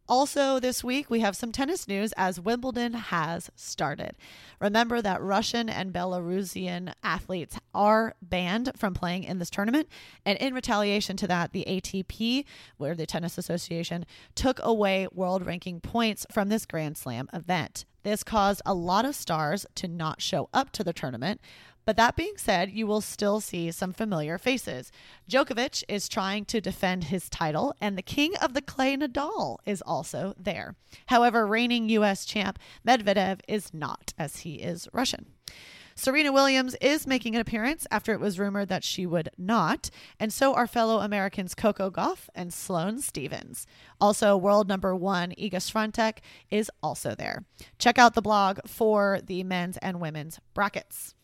Also, 0.10 0.60
this 0.60 0.84
week, 0.84 1.10
we 1.10 1.22
have 1.22 1.36
some 1.36 1.54
tennis 1.54 1.88
news 1.88 2.12
as 2.18 2.40
Wimbledon 2.40 2.94
has 2.94 3.50
started. 3.56 4.18
Remember 4.60 5.02
that 5.02 5.22
Russian 5.22 5.70
and 5.70 5.94
Belarusian 5.94 6.94
athletes 7.02 7.58
are 7.74 8.14
banned 8.22 8.72
from 8.76 8.94
playing 8.94 9.24
in 9.24 9.40
this 9.40 9.50
tournament. 9.50 9.88
And 10.26 10.38
in 10.40 10.54
retaliation 10.54 11.16
to 11.18 11.28
that, 11.28 11.54
the 11.54 11.64
ATP, 11.68 12.44
where 12.76 12.96
the 12.96 13.06
Tennis 13.06 13.38
Association, 13.38 14.06
took 14.36 14.60
away 14.62 15.08
world 15.14 15.46
ranking 15.46 15.80
points 15.80 16.26
from 16.30 16.50
this 16.50 16.66
Grand 16.66 16.98
Slam 16.98 17.30
event. 17.32 17.86
This 18.04 18.24
caused 18.24 18.62
a 18.66 18.74
lot 18.74 19.06
of 19.06 19.16
stars 19.16 19.66
to 19.76 19.88
not 19.88 20.22
show 20.22 20.50
up 20.54 20.72
to 20.74 20.84
the 20.84 20.94
tournament. 20.94 21.42
But 21.86 21.98
that 21.98 22.16
being 22.16 22.38
said, 22.38 22.72
you 22.72 22.88
will 22.88 23.02
still 23.02 23.42
see 23.42 23.70
some 23.72 23.92
familiar 23.92 24.38
faces. 24.38 24.92
Djokovic 25.30 25.84
is 25.90 26.08
trying 26.08 26.46
to 26.46 26.62
defend 26.62 27.06
his 27.06 27.30
title, 27.30 27.76
and 27.82 27.98
the 27.98 28.02
king 28.02 28.36
of 28.38 28.54
the 28.54 28.62
clay 28.62 28.96
Nadal 28.96 29.58
is 29.66 29.82
also 29.82 30.34
there. 30.38 30.76
However, 31.08 31.46
reigning 31.46 31.90
U.S. 31.90 32.26
champ 32.26 32.58
Medvedev 32.88 33.42
is 33.48 33.74
not, 33.74 34.14
as 34.18 34.40
he 34.40 34.56
is 34.56 34.88
Russian. 34.94 35.28
Serena 35.96 36.32
Williams 36.32 36.76
is 36.82 37.08
making 37.08 37.36
an 37.36 37.42
appearance 37.42 37.86
after 37.92 38.14
it 38.14 38.20
was 38.20 38.40
rumored 38.40 38.70
that 38.70 38.84
she 38.84 39.06
would 39.06 39.30
not, 39.38 39.90
and 40.20 40.34
so 40.34 40.54
are 40.54 40.68
fellow 40.68 41.00
Americans 41.00 41.56
Coco 41.56 41.90
Gauff 41.90 42.30
and 42.34 42.54
Sloane 42.54 43.00
Stevens. 43.00 43.68
Also, 44.02 44.36
world 44.36 44.68
number 44.68 44.96
one 44.96 45.32
Iga 45.32 45.56
Swiatek 45.56 46.20
is 46.50 46.72
also 46.82 47.16
there. 47.16 47.46
Check 47.78 47.98
out 47.98 48.14
the 48.16 48.22
blog 48.22 48.60
for 48.68 49.20
the 49.26 49.44
men's 49.44 49.78
and 49.78 50.00
women's 50.00 50.40
brackets. 50.54 51.16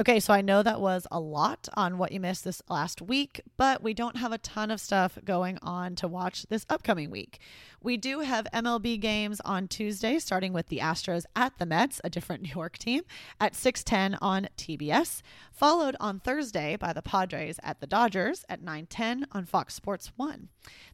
Okay, 0.00 0.20
so 0.20 0.32
I 0.32 0.42
know 0.42 0.62
that 0.62 0.80
was 0.80 1.08
a 1.10 1.18
lot 1.18 1.68
on 1.74 1.98
what 1.98 2.12
you 2.12 2.20
missed 2.20 2.44
this 2.44 2.62
last 2.68 3.02
week, 3.02 3.40
but 3.56 3.82
we 3.82 3.94
don't 3.94 4.16
have 4.16 4.30
a 4.30 4.38
ton 4.38 4.70
of 4.70 4.80
stuff 4.80 5.18
going 5.24 5.58
on 5.60 5.96
to 5.96 6.06
watch 6.06 6.46
this 6.46 6.64
upcoming 6.70 7.10
week. 7.10 7.40
We 7.82 7.96
do 7.96 8.20
have 8.20 8.46
MLB 8.54 9.00
games 9.00 9.40
on 9.44 9.66
Tuesday, 9.66 10.20
starting 10.20 10.52
with 10.52 10.68
the 10.68 10.78
Astros 10.78 11.24
at 11.34 11.58
the 11.58 11.66
Mets, 11.66 12.00
a 12.04 12.10
different 12.10 12.42
New 12.44 12.52
York 12.54 12.78
team, 12.78 13.02
at 13.40 13.54
6:10 13.54 14.16
on 14.20 14.46
TBS, 14.56 15.20
followed 15.50 15.96
on 15.98 16.20
Thursday 16.20 16.76
by 16.76 16.92
the 16.92 17.02
Padres 17.02 17.58
at 17.64 17.80
the 17.80 17.86
Dodgers 17.88 18.44
at 18.48 18.62
9:10 18.62 19.24
on 19.32 19.46
Fox 19.46 19.74
Sports 19.74 20.12
1. 20.14 20.48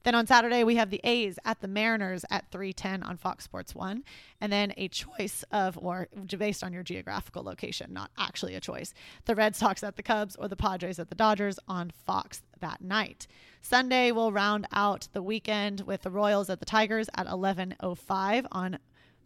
Then 0.04 0.14
on 0.14 0.26
Saturday 0.26 0.64
we 0.64 0.76
have 0.76 0.88
the 0.88 1.02
A's 1.04 1.38
at 1.44 1.60
the 1.60 1.68
Mariners 1.68 2.24
at 2.30 2.50
3:10 2.50 3.02
on 3.02 3.18
Fox 3.18 3.44
Sports 3.44 3.74
1, 3.74 4.02
and 4.44 4.52
then 4.52 4.74
a 4.76 4.88
choice 4.88 5.42
of 5.52 5.78
or 5.78 6.06
based 6.36 6.62
on 6.62 6.70
your 6.70 6.82
geographical 6.82 7.42
location, 7.42 7.94
not 7.94 8.10
actually 8.18 8.54
a 8.54 8.60
choice 8.60 8.92
the 9.24 9.34
Red 9.34 9.56
Sox 9.56 9.82
at 9.82 9.96
the 9.96 10.02
Cubs 10.02 10.36
or 10.36 10.48
the 10.48 10.54
Padres 10.54 10.98
at 10.98 11.08
the 11.08 11.14
Dodgers 11.14 11.58
on 11.66 11.90
Fox 12.04 12.42
that 12.60 12.82
night. 12.82 13.26
Sunday 13.62 14.12
will 14.12 14.32
round 14.32 14.66
out 14.70 15.08
the 15.14 15.22
weekend 15.22 15.80
with 15.86 16.02
the 16.02 16.10
Royals 16.10 16.50
at 16.50 16.60
the 16.60 16.66
Tigers 16.66 17.08
at 17.14 17.26
11:05 17.26 18.46
on 18.52 18.78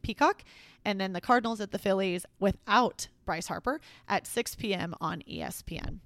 Peacock, 0.02 0.44
and 0.84 1.00
then 1.00 1.14
the 1.14 1.20
Cardinals 1.20 1.60
at 1.60 1.72
the 1.72 1.80
Phillies 1.80 2.24
without 2.38 3.08
Bryce 3.24 3.48
Harper 3.48 3.80
at 4.06 4.24
6 4.24 4.54
p.m. 4.54 4.94
on 5.00 5.22
ESPN. 5.22 5.98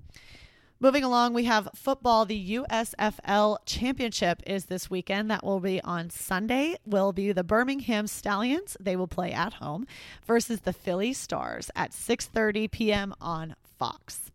Moving 0.83 1.05
along, 1.05 1.33
we 1.33 1.45
have 1.45 1.69
football. 1.77 2.25
The 2.25 2.57
USFL 2.57 3.59
Championship 3.67 4.43
is 4.45 4.65
this 4.65 4.91
weekend. 4.91 5.31
That 5.31 5.45
will 5.45 5.61
be 5.61 5.81
on 5.81 6.11
Sunday. 6.11 6.75
Will 6.85 7.13
be 7.13 7.31
the 7.31 7.45
Birmingham 7.45 8.09
Stallions. 8.09 8.77
They 8.81 8.97
will 8.97 9.07
play 9.07 9.31
at 9.31 9.53
home 9.53 9.87
versus 10.27 10.63
the 10.63 10.73
Philly 10.73 11.13
Stars 11.13 11.71
at 11.77 11.93
6:30 11.93 12.69
p.m. 12.69 13.15
on 13.21 13.55
Fox. 13.79 14.33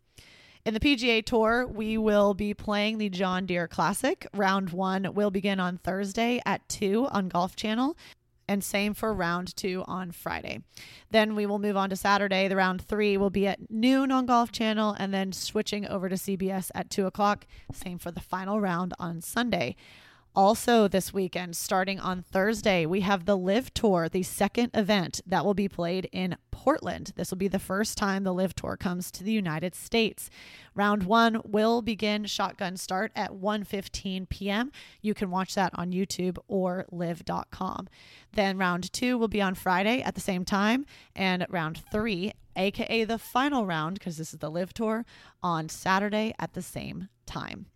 In 0.64 0.72
the 0.72 0.80
PGA 0.80 1.22
Tour, 1.22 1.66
we 1.66 1.98
will 1.98 2.32
be 2.32 2.54
playing 2.54 2.96
the 2.96 3.10
John 3.10 3.44
Deere 3.44 3.68
Classic. 3.68 4.26
Round 4.32 4.70
one 4.70 5.12
will 5.12 5.30
begin 5.30 5.60
on 5.60 5.76
Thursday 5.76 6.40
at 6.46 6.66
2 6.70 7.08
on 7.10 7.28
Golf 7.28 7.56
Channel 7.56 7.94
and 8.48 8.64
same 8.64 8.94
for 8.94 9.12
round 9.12 9.54
two 9.54 9.84
on 9.86 10.10
Friday. 10.10 10.62
Then 11.10 11.34
we 11.34 11.46
will 11.46 11.58
move 11.58 11.76
on 11.76 11.90
to 11.90 11.96
Saturday. 11.96 12.48
The 12.48 12.56
round 12.56 12.82
three 12.82 13.16
will 13.16 13.30
be 13.30 13.46
at 13.46 13.70
noon 13.70 14.10
on 14.10 14.26
Golf 14.26 14.50
Channel, 14.50 14.96
and 14.98 15.12
then 15.12 15.32
switching 15.32 15.86
over 15.86 16.08
to 16.08 16.16
CBS 16.16 16.70
at 16.74 16.90
two 16.90 17.06
o'clock. 17.06 17.46
Same 17.72 17.98
for 17.98 18.10
the 18.10 18.20
final 18.20 18.60
round 18.60 18.94
on 18.98 19.20
Sunday. 19.20 19.76
Also, 20.38 20.86
this 20.86 21.12
weekend, 21.12 21.56
starting 21.56 21.98
on 21.98 22.22
Thursday, 22.22 22.86
we 22.86 23.00
have 23.00 23.24
the 23.24 23.36
LIV 23.36 23.74
Tour, 23.74 24.08
the 24.08 24.22
second 24.22 24.70
event 24.72 25.20
that 25.26 25.44
will 25.44 25.52
be 25.52 25.68
played 25.68 26.08
in 26.12 26.36
Portland. 26.52 27.10
This 27.16 27.32
will 27.32 27.38
be 27.38 27.48
the 27.48 27.58
first 27.58 27.98
time 27.98 28.22
the 28.22 28.32
LIV 28.32 28.54
Tour 28.54 28.76
comes 28.76 29.10
to 29.10 29.24
the 29.24 29.32
United 29.32 29.74
States. 29.74 30.30
Round 30.76 31.02
one 31.02 31.40
will 31.44 31.82
begin 31.82 32.24
shotgun 32.24 32.76
start 32.76 33.10
at 33.16 33.32
1:15 33.32 34.28
p.m. 34.28 34.70
You 35.02 35.12
can 35.12 35.32
watch 35.32 35.56
that 35.56 35.72
on 35.74 35.90
YouTube 35.90 36.38
or 36.46 36.86
live.com. 36.92 37.88
Then 38.32 38.56
round 38.56 38.92
two 38.92 39.18
will 39.18 39.26
be 39.26 39.42
on 39.42 39.56
Friday 39.56 40.02
at 40.02 40.14
the 40.14 40.20
same 40.20 40.44
time, 40.44 40.86
and 41.16 41.46
round 41.48 41.82
three, 41.90 42.32
aka 42.54 43.02
the 43.02 43.18
final 43.18 43.66
round, 43.66 43.98
because 43.98 44.18
this 44.18 44.32
is 44.32 44.38
the 44.38 44.52
LIV 44.52 44.72
Tour, 44.72 45.04
on 45.42 45.68
Saturday 45.68 46.32
at 46.38 46.52
the 46.52 46.62
same 46.62 47.08
time. 47.28 47.66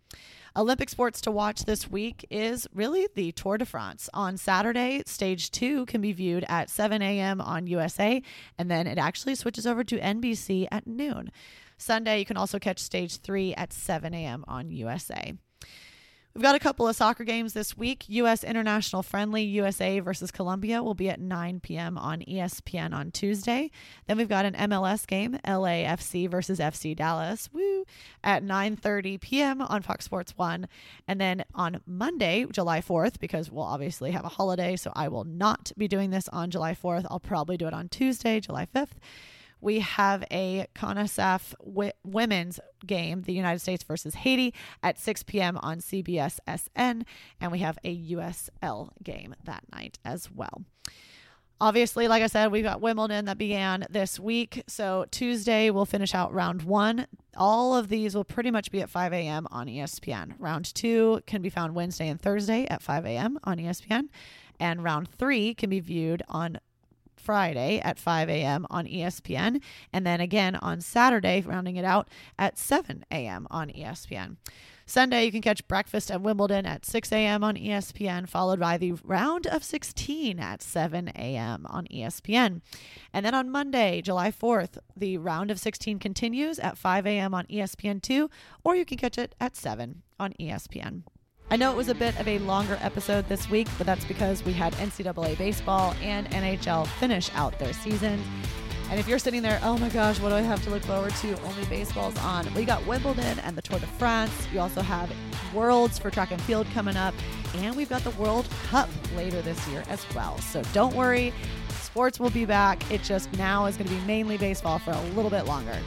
Olympic 0.55 0.89
sports 0.89 1.19
to 1.21 1.31
watch 1.31 1.63
this 1.63 1.89
week 1.89 2.27
is 2.29 2.67
really 2.73 3.07
the 3.15 3.31
Tour 3.31 3.57
de 3.57 3.65
France. 3.65 4.07
On 4.13 4.37
Saturday, 4.37 5.01
stage 5.07 5.49
two 5.49 5.87
can 5.87 5.99
be 5.99 6.11
viewed 6.11 6.45
at 6.47 6.69
7 6.69 7.01
a.m. 7.01 7.41
on 7.41 7.65
USA, 7.65 8.21
and 8.57 8.69
then 8.69 8.85
it 8.85 8.99
actually 8.99 9.33
switches 9.33 9.65
over 9.65 9.83
to 9.83 9.97
NBC 9.99 10.67
at 10.71 10.85
noon. 10.85 11.31
Sunday, 11.77 12.19
you 12.19 12.25
can 12.25 12.37
also 12.37 12.59
catch 12.59 12.77
stage 12.77 13.17
three 13.17 13.55
at 13.55 13.73
7 13.73 14.13
a.m. 14.13 14.45
on 14.47 14.69
USA. 14.69 15.33
We've 16.35 16.41
got 16.41 16.55
a 16.55 16.59
couple 16.59 16.87
of 16.87 16.95
soccer 16.95 17.23
games 17.25 17.53
this 17.53 17.77
week. 17.77 18.05
U.S. 18.07 18.43
International 18.43 19.03
Friendly 19.03 19.43
USA 19.43 19.99
versus 19.99 20.31
Colombia 20.31 20.81
will 20.81 20.95
be 20.95 21.07
at 21.07 21.19
9 21.19 21.59
p.m. 21.59 21.95
on 21.95 22.21
ESPN 22.21 22.91
on 22.91 23.11
Tuesday. 23.11 23.69
Then 24.07 24.17
we've 24.17 24.27
got 24.27 24.43
an 24.43 24.55
MLS 24.55 25.05
game, 25.05 25.37
LAFC 25.45 26.27
versus 26.27 26.57
FC 26.57 26.95
Dallas, 26.95 27.51
woo, 27.53 27.85
at 28.23 28.43
9:30 28.43 29.21
p.m. 29.21 29.61
on 29.61 29.83
Fox 29.83 30.05
Sports 30.05 30.35
1. 30.35 30.67
And 31.07 31.21
then 31.21 31.45
on 31.53 31.81
Monday, 31.85 32.47
July 32.51 32.81
4th, 32.81 33.19
because 33.19 33.51
we'll 33.51 33.63
obviously 33.63 34.09
have 34.09 34.25
a 34.25 34.29
holiday, 34.29 34.75
so 34.75 34.91
I 34.95 35.09
will 35.09 35.25
not 35.25 35.71
be 35.77 35.87
doing 35.87 36.09
this 36.09 36.27
on 36.29 36.49
July 36.49 36.73
4th. 36.73 37.05
I'll 37.11 37.19
probably 37.19 37.57
do 37.57 37.67
it 37.67 37.75
on 37.75 37.89
Tuesday, 37.89 38.39
July 38.39 38.65
5th 38.73 38.97
we 39.63 39.79
have 39.79 40.25
a 40.29 40.67
CONCACAF 40.75 41.55
w- 41.63 41.91
women's 42.03 42.59
game, 42.85 43.21
the 43.21 43.33
United 43.33 43.59
States 43.59 43.83
versus 43.83 44.13
Haiti, 44.13 44.53
at 44.83 44.99
6 44.99 45.23
p.m. 45.23 45.57
on 45.57 45.79
CBS 45.79 46.39
SN, 46.45 47.05
and 47.39 47.51
we 47.51 47.59
have 47.59 47.79
a 47.83 47.97
USL 48.11 48.89
game 49.01 49.33
that 49.45 49.63
night 49.71 49.99
as 50.03 50.29
well. 50.29 50.63
Obviously, 51.61 52.09
like 52.09 52.21
I 52.21 52.27
said, 52.27 52.51
we've 52.51 52.63
got 52.63 52.81
Wimbledon 52.81 53.23
that 53.25 53.37
began 53.37 53.85
this 53.89 54.19
week. 54.19 54.63
So 54.67 55.05
Tuesday 55.11 55.69
we'll 55.69 55.85
finish 55.85 56.13
out 56.13 56.33
round 56.33 56.63
one. 56.63 57.07
All 57.37 57.73
of 57.73 57.87
these 57.87 58.15
will 58.15 58.25
pretty 58.25 58.51
much 58.51 58.69
be 58.69 58.81
at 58.81 58.89
5 58.89 59.13
a.m. 59.13 59.47
on 59.49 59.67
ESPN. 59.67 60.33
Round 60.39 60.65
two 60.75 61.21
can 61.25 61.41
be 61.41 61.49
found 61.49 61.73
Wednesday 61.73 62.09
and 62.09 62.19
Thursday 62.19 62.65
at 62.65 62.81
5 62.81 63.05
a.m. 63.05 63.39
on 63.45 63.59
ESPN. 63.59 64.09
And 64.59 64.83
round 64.83 65.07
three 65.07 65.53
can 65.53 65.69
be 65.69 65.79
viewed 65.79 66.21
on 66.27 66.59
Friday 67.23 67.79
at 67.79 67.97
5 67.97 68.29
a.m. 68.29 68.67
on 68.69 68.85
ESPN, 68.85 69.61
and 69.91 70.05
then 70.05 70.19
again 70.19 70.55
on 70.55 70.81
Saturday, 70.81 71.41
rounding 71.41 71.77
it 71.77 71.85
out 71.85 72.09
at 72.37 72.57
7 72.57 73.05
a.m. 73.11 73.47
on 73.49 73.69
ESPN. 73.69 74.37
Sunday, 74.85 75.23
you 75.23 75.31
can 75.31 75.41
catch 75.41 75.65
breakfast 75.67 76.11
at 76.11 76.21
Wimbledon 76.21 76.65
at 76.65 76.85
6 76.85 77.11
a.m. 77.13 77.43
on 77.43 77.55
ESPN, 77.55 78.27
followed 78.27 78.59
by 78.59 78.77
the 78.77 78.91
round 79.03 79.47
of 79.47 79.63
16 79.63 80.39
at 80.39 80.61
7 80.61 81.09
a.m. 81.15 81.65
on 81.69 81.85
ESPN. 81.85 82.61
And 83.13 83.25
then 83.25 83.33
on 83.33 83.49
Monday, 83.49 84.01
July 84.01 84.29
4th, 84.29 84.77
the 84.95 85.17
round 85.17 85.51
of 85.51 85.59
16 85.59 85.99
continues 85.99 86.59
at 86.59 86.77
5 86.77 87.07
a.m. 87.07 87.33
on 87.33 87.45
ESPN2, 87.45 88.29
or 88.63 88.75
you 88.75 88.85
can 88.85 88.97
catch 88.97 89.17
it 89.17 89.35
at 89.39 89.55
7 89.55 90.01
on 90.19 90.33
ESPN. 90.33 91.03
I 91.53 91.55
know 91.55 91.69
it 91.69 91.77
was 91.77 91.87
a 91.87 91.93
bit 91.93 92.19
of 92.19 92.27
a 92.27 92.39
longer 92.39 92.79
episode 92.81 93.29
this 93.29 93.47
week, 93.47 93.67
but 93.77 93.85
that's 93.85 94.03
because 94.05 94.43
we 94.43 94.53
had 94.53 94.73
NCAA 94.73 95.37
baseball 95.37 95.93
and 96.01 96.27
NHL 96.31 96.87
finish 96.97 97.29
out 97.35 97.59
their 97.59 97.73
seasons. 97.73 98.25
And 98.89 98.99
if 98.99 99.07
you're 99.07 99.19
sitting 99.19 99.43
there, 99.43 99.59
oh 99.61 99.77
my 99.77 99.89
gosh, 99.89 100.19
what 100.19 100.29
do 100.29 100.35
I 100.35 100.41
have 100.41 100.63
to 100.63 100.71
look 100.71 100.81
forward 100.81 101.13
to? 101.13 101.39
Only 101.43 101.63
baseball's 101.65 102.17
on. 102.17 102.51
We 102.55 102.65
got 102.65 102.83
Wimbledon 102.87 103.37
and 103.41 103.55
the 103.55 103.61
Tour 103.61 103.77
de 103.77 103.85
France. 103.85 104.31
You 104.51 104.61
also 104.61 104.81
have 104.81 105.13
Worlds 105.53 105.99
for 105.99 106.09
track 106.09 106.31
and 106.31 106.41
field 106.41 106.65
coming 106.73 106.97
up. 106.97 107.13
And 107.57 107.75
we've 107.75 107.87
got 107.87 108.03
the 108.03 108.09
World 108.11 108.47
Cup 108.69 108.89
later 109.15 109.39
this 109.43 109.67
year 109.67 109.83
as 109.89 110.03
well. 110.15 110.39
So 110.39 110.63
don't 110.73 110.95
worry, 110.95 111.31
sports 111.69 112.19
will 112.19 112.31
be 112.31 112.45
back. 112.45 112.91
It 112.91 113.03
just 113.03 113.31
now 113.33 113.67
is 113.67 113.77
going 113.77 113.89
to 113.89 113.93
be 113.93 114.01
mainly 114.07 114.37
baseball 114.37 114.79
for 114.79 114.89
a 114.89 115.01
little 115.09 115.29
bit 115.29 115.45
longer. 115.45 115.77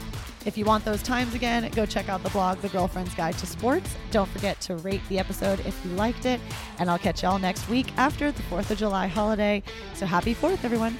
If 0.47 0.57
you 0.57 0.63
want 0.63 0.85
those 0.85 1.03
times 1.03 1.33
again, 1.33 1.69
go 1.71 1.85
check 1.85 2.07
out 2.07 2.23
the 2.23 2.29
blog, 2.29 2.59
The 2.59 2.69
Girlfriend's 2.69 3.13
Guide 3.13 3.37
to 3.39 3.45
Sports. 3.45 3.93
Don't 4.11 4.29
forget 4.29 4.61
to 4.61 4.77
rate 4.77 5.01
the 5.09 5.19
episode 5.19 5.59
if 5.65 5.77
you 5.83 5.91
liked 5.91 6.25
it. 6.25 6.39
And 6.79 6.89
I'll 6.89 6.97
catch 6.97 7.21
y'all 7.21 7.37
next 7.37 7.67
week 7.67 7.91
after 7.97 8.31
the 8.31 8.41
4th 8.43 8.71
of 8.71 8.77
July 8.77 9.07
holiday. 9.07 9.61
So 9.93 10.05
happy 10.05 10.33
4th, 10.33 10.63
everyone. 10.63 10.97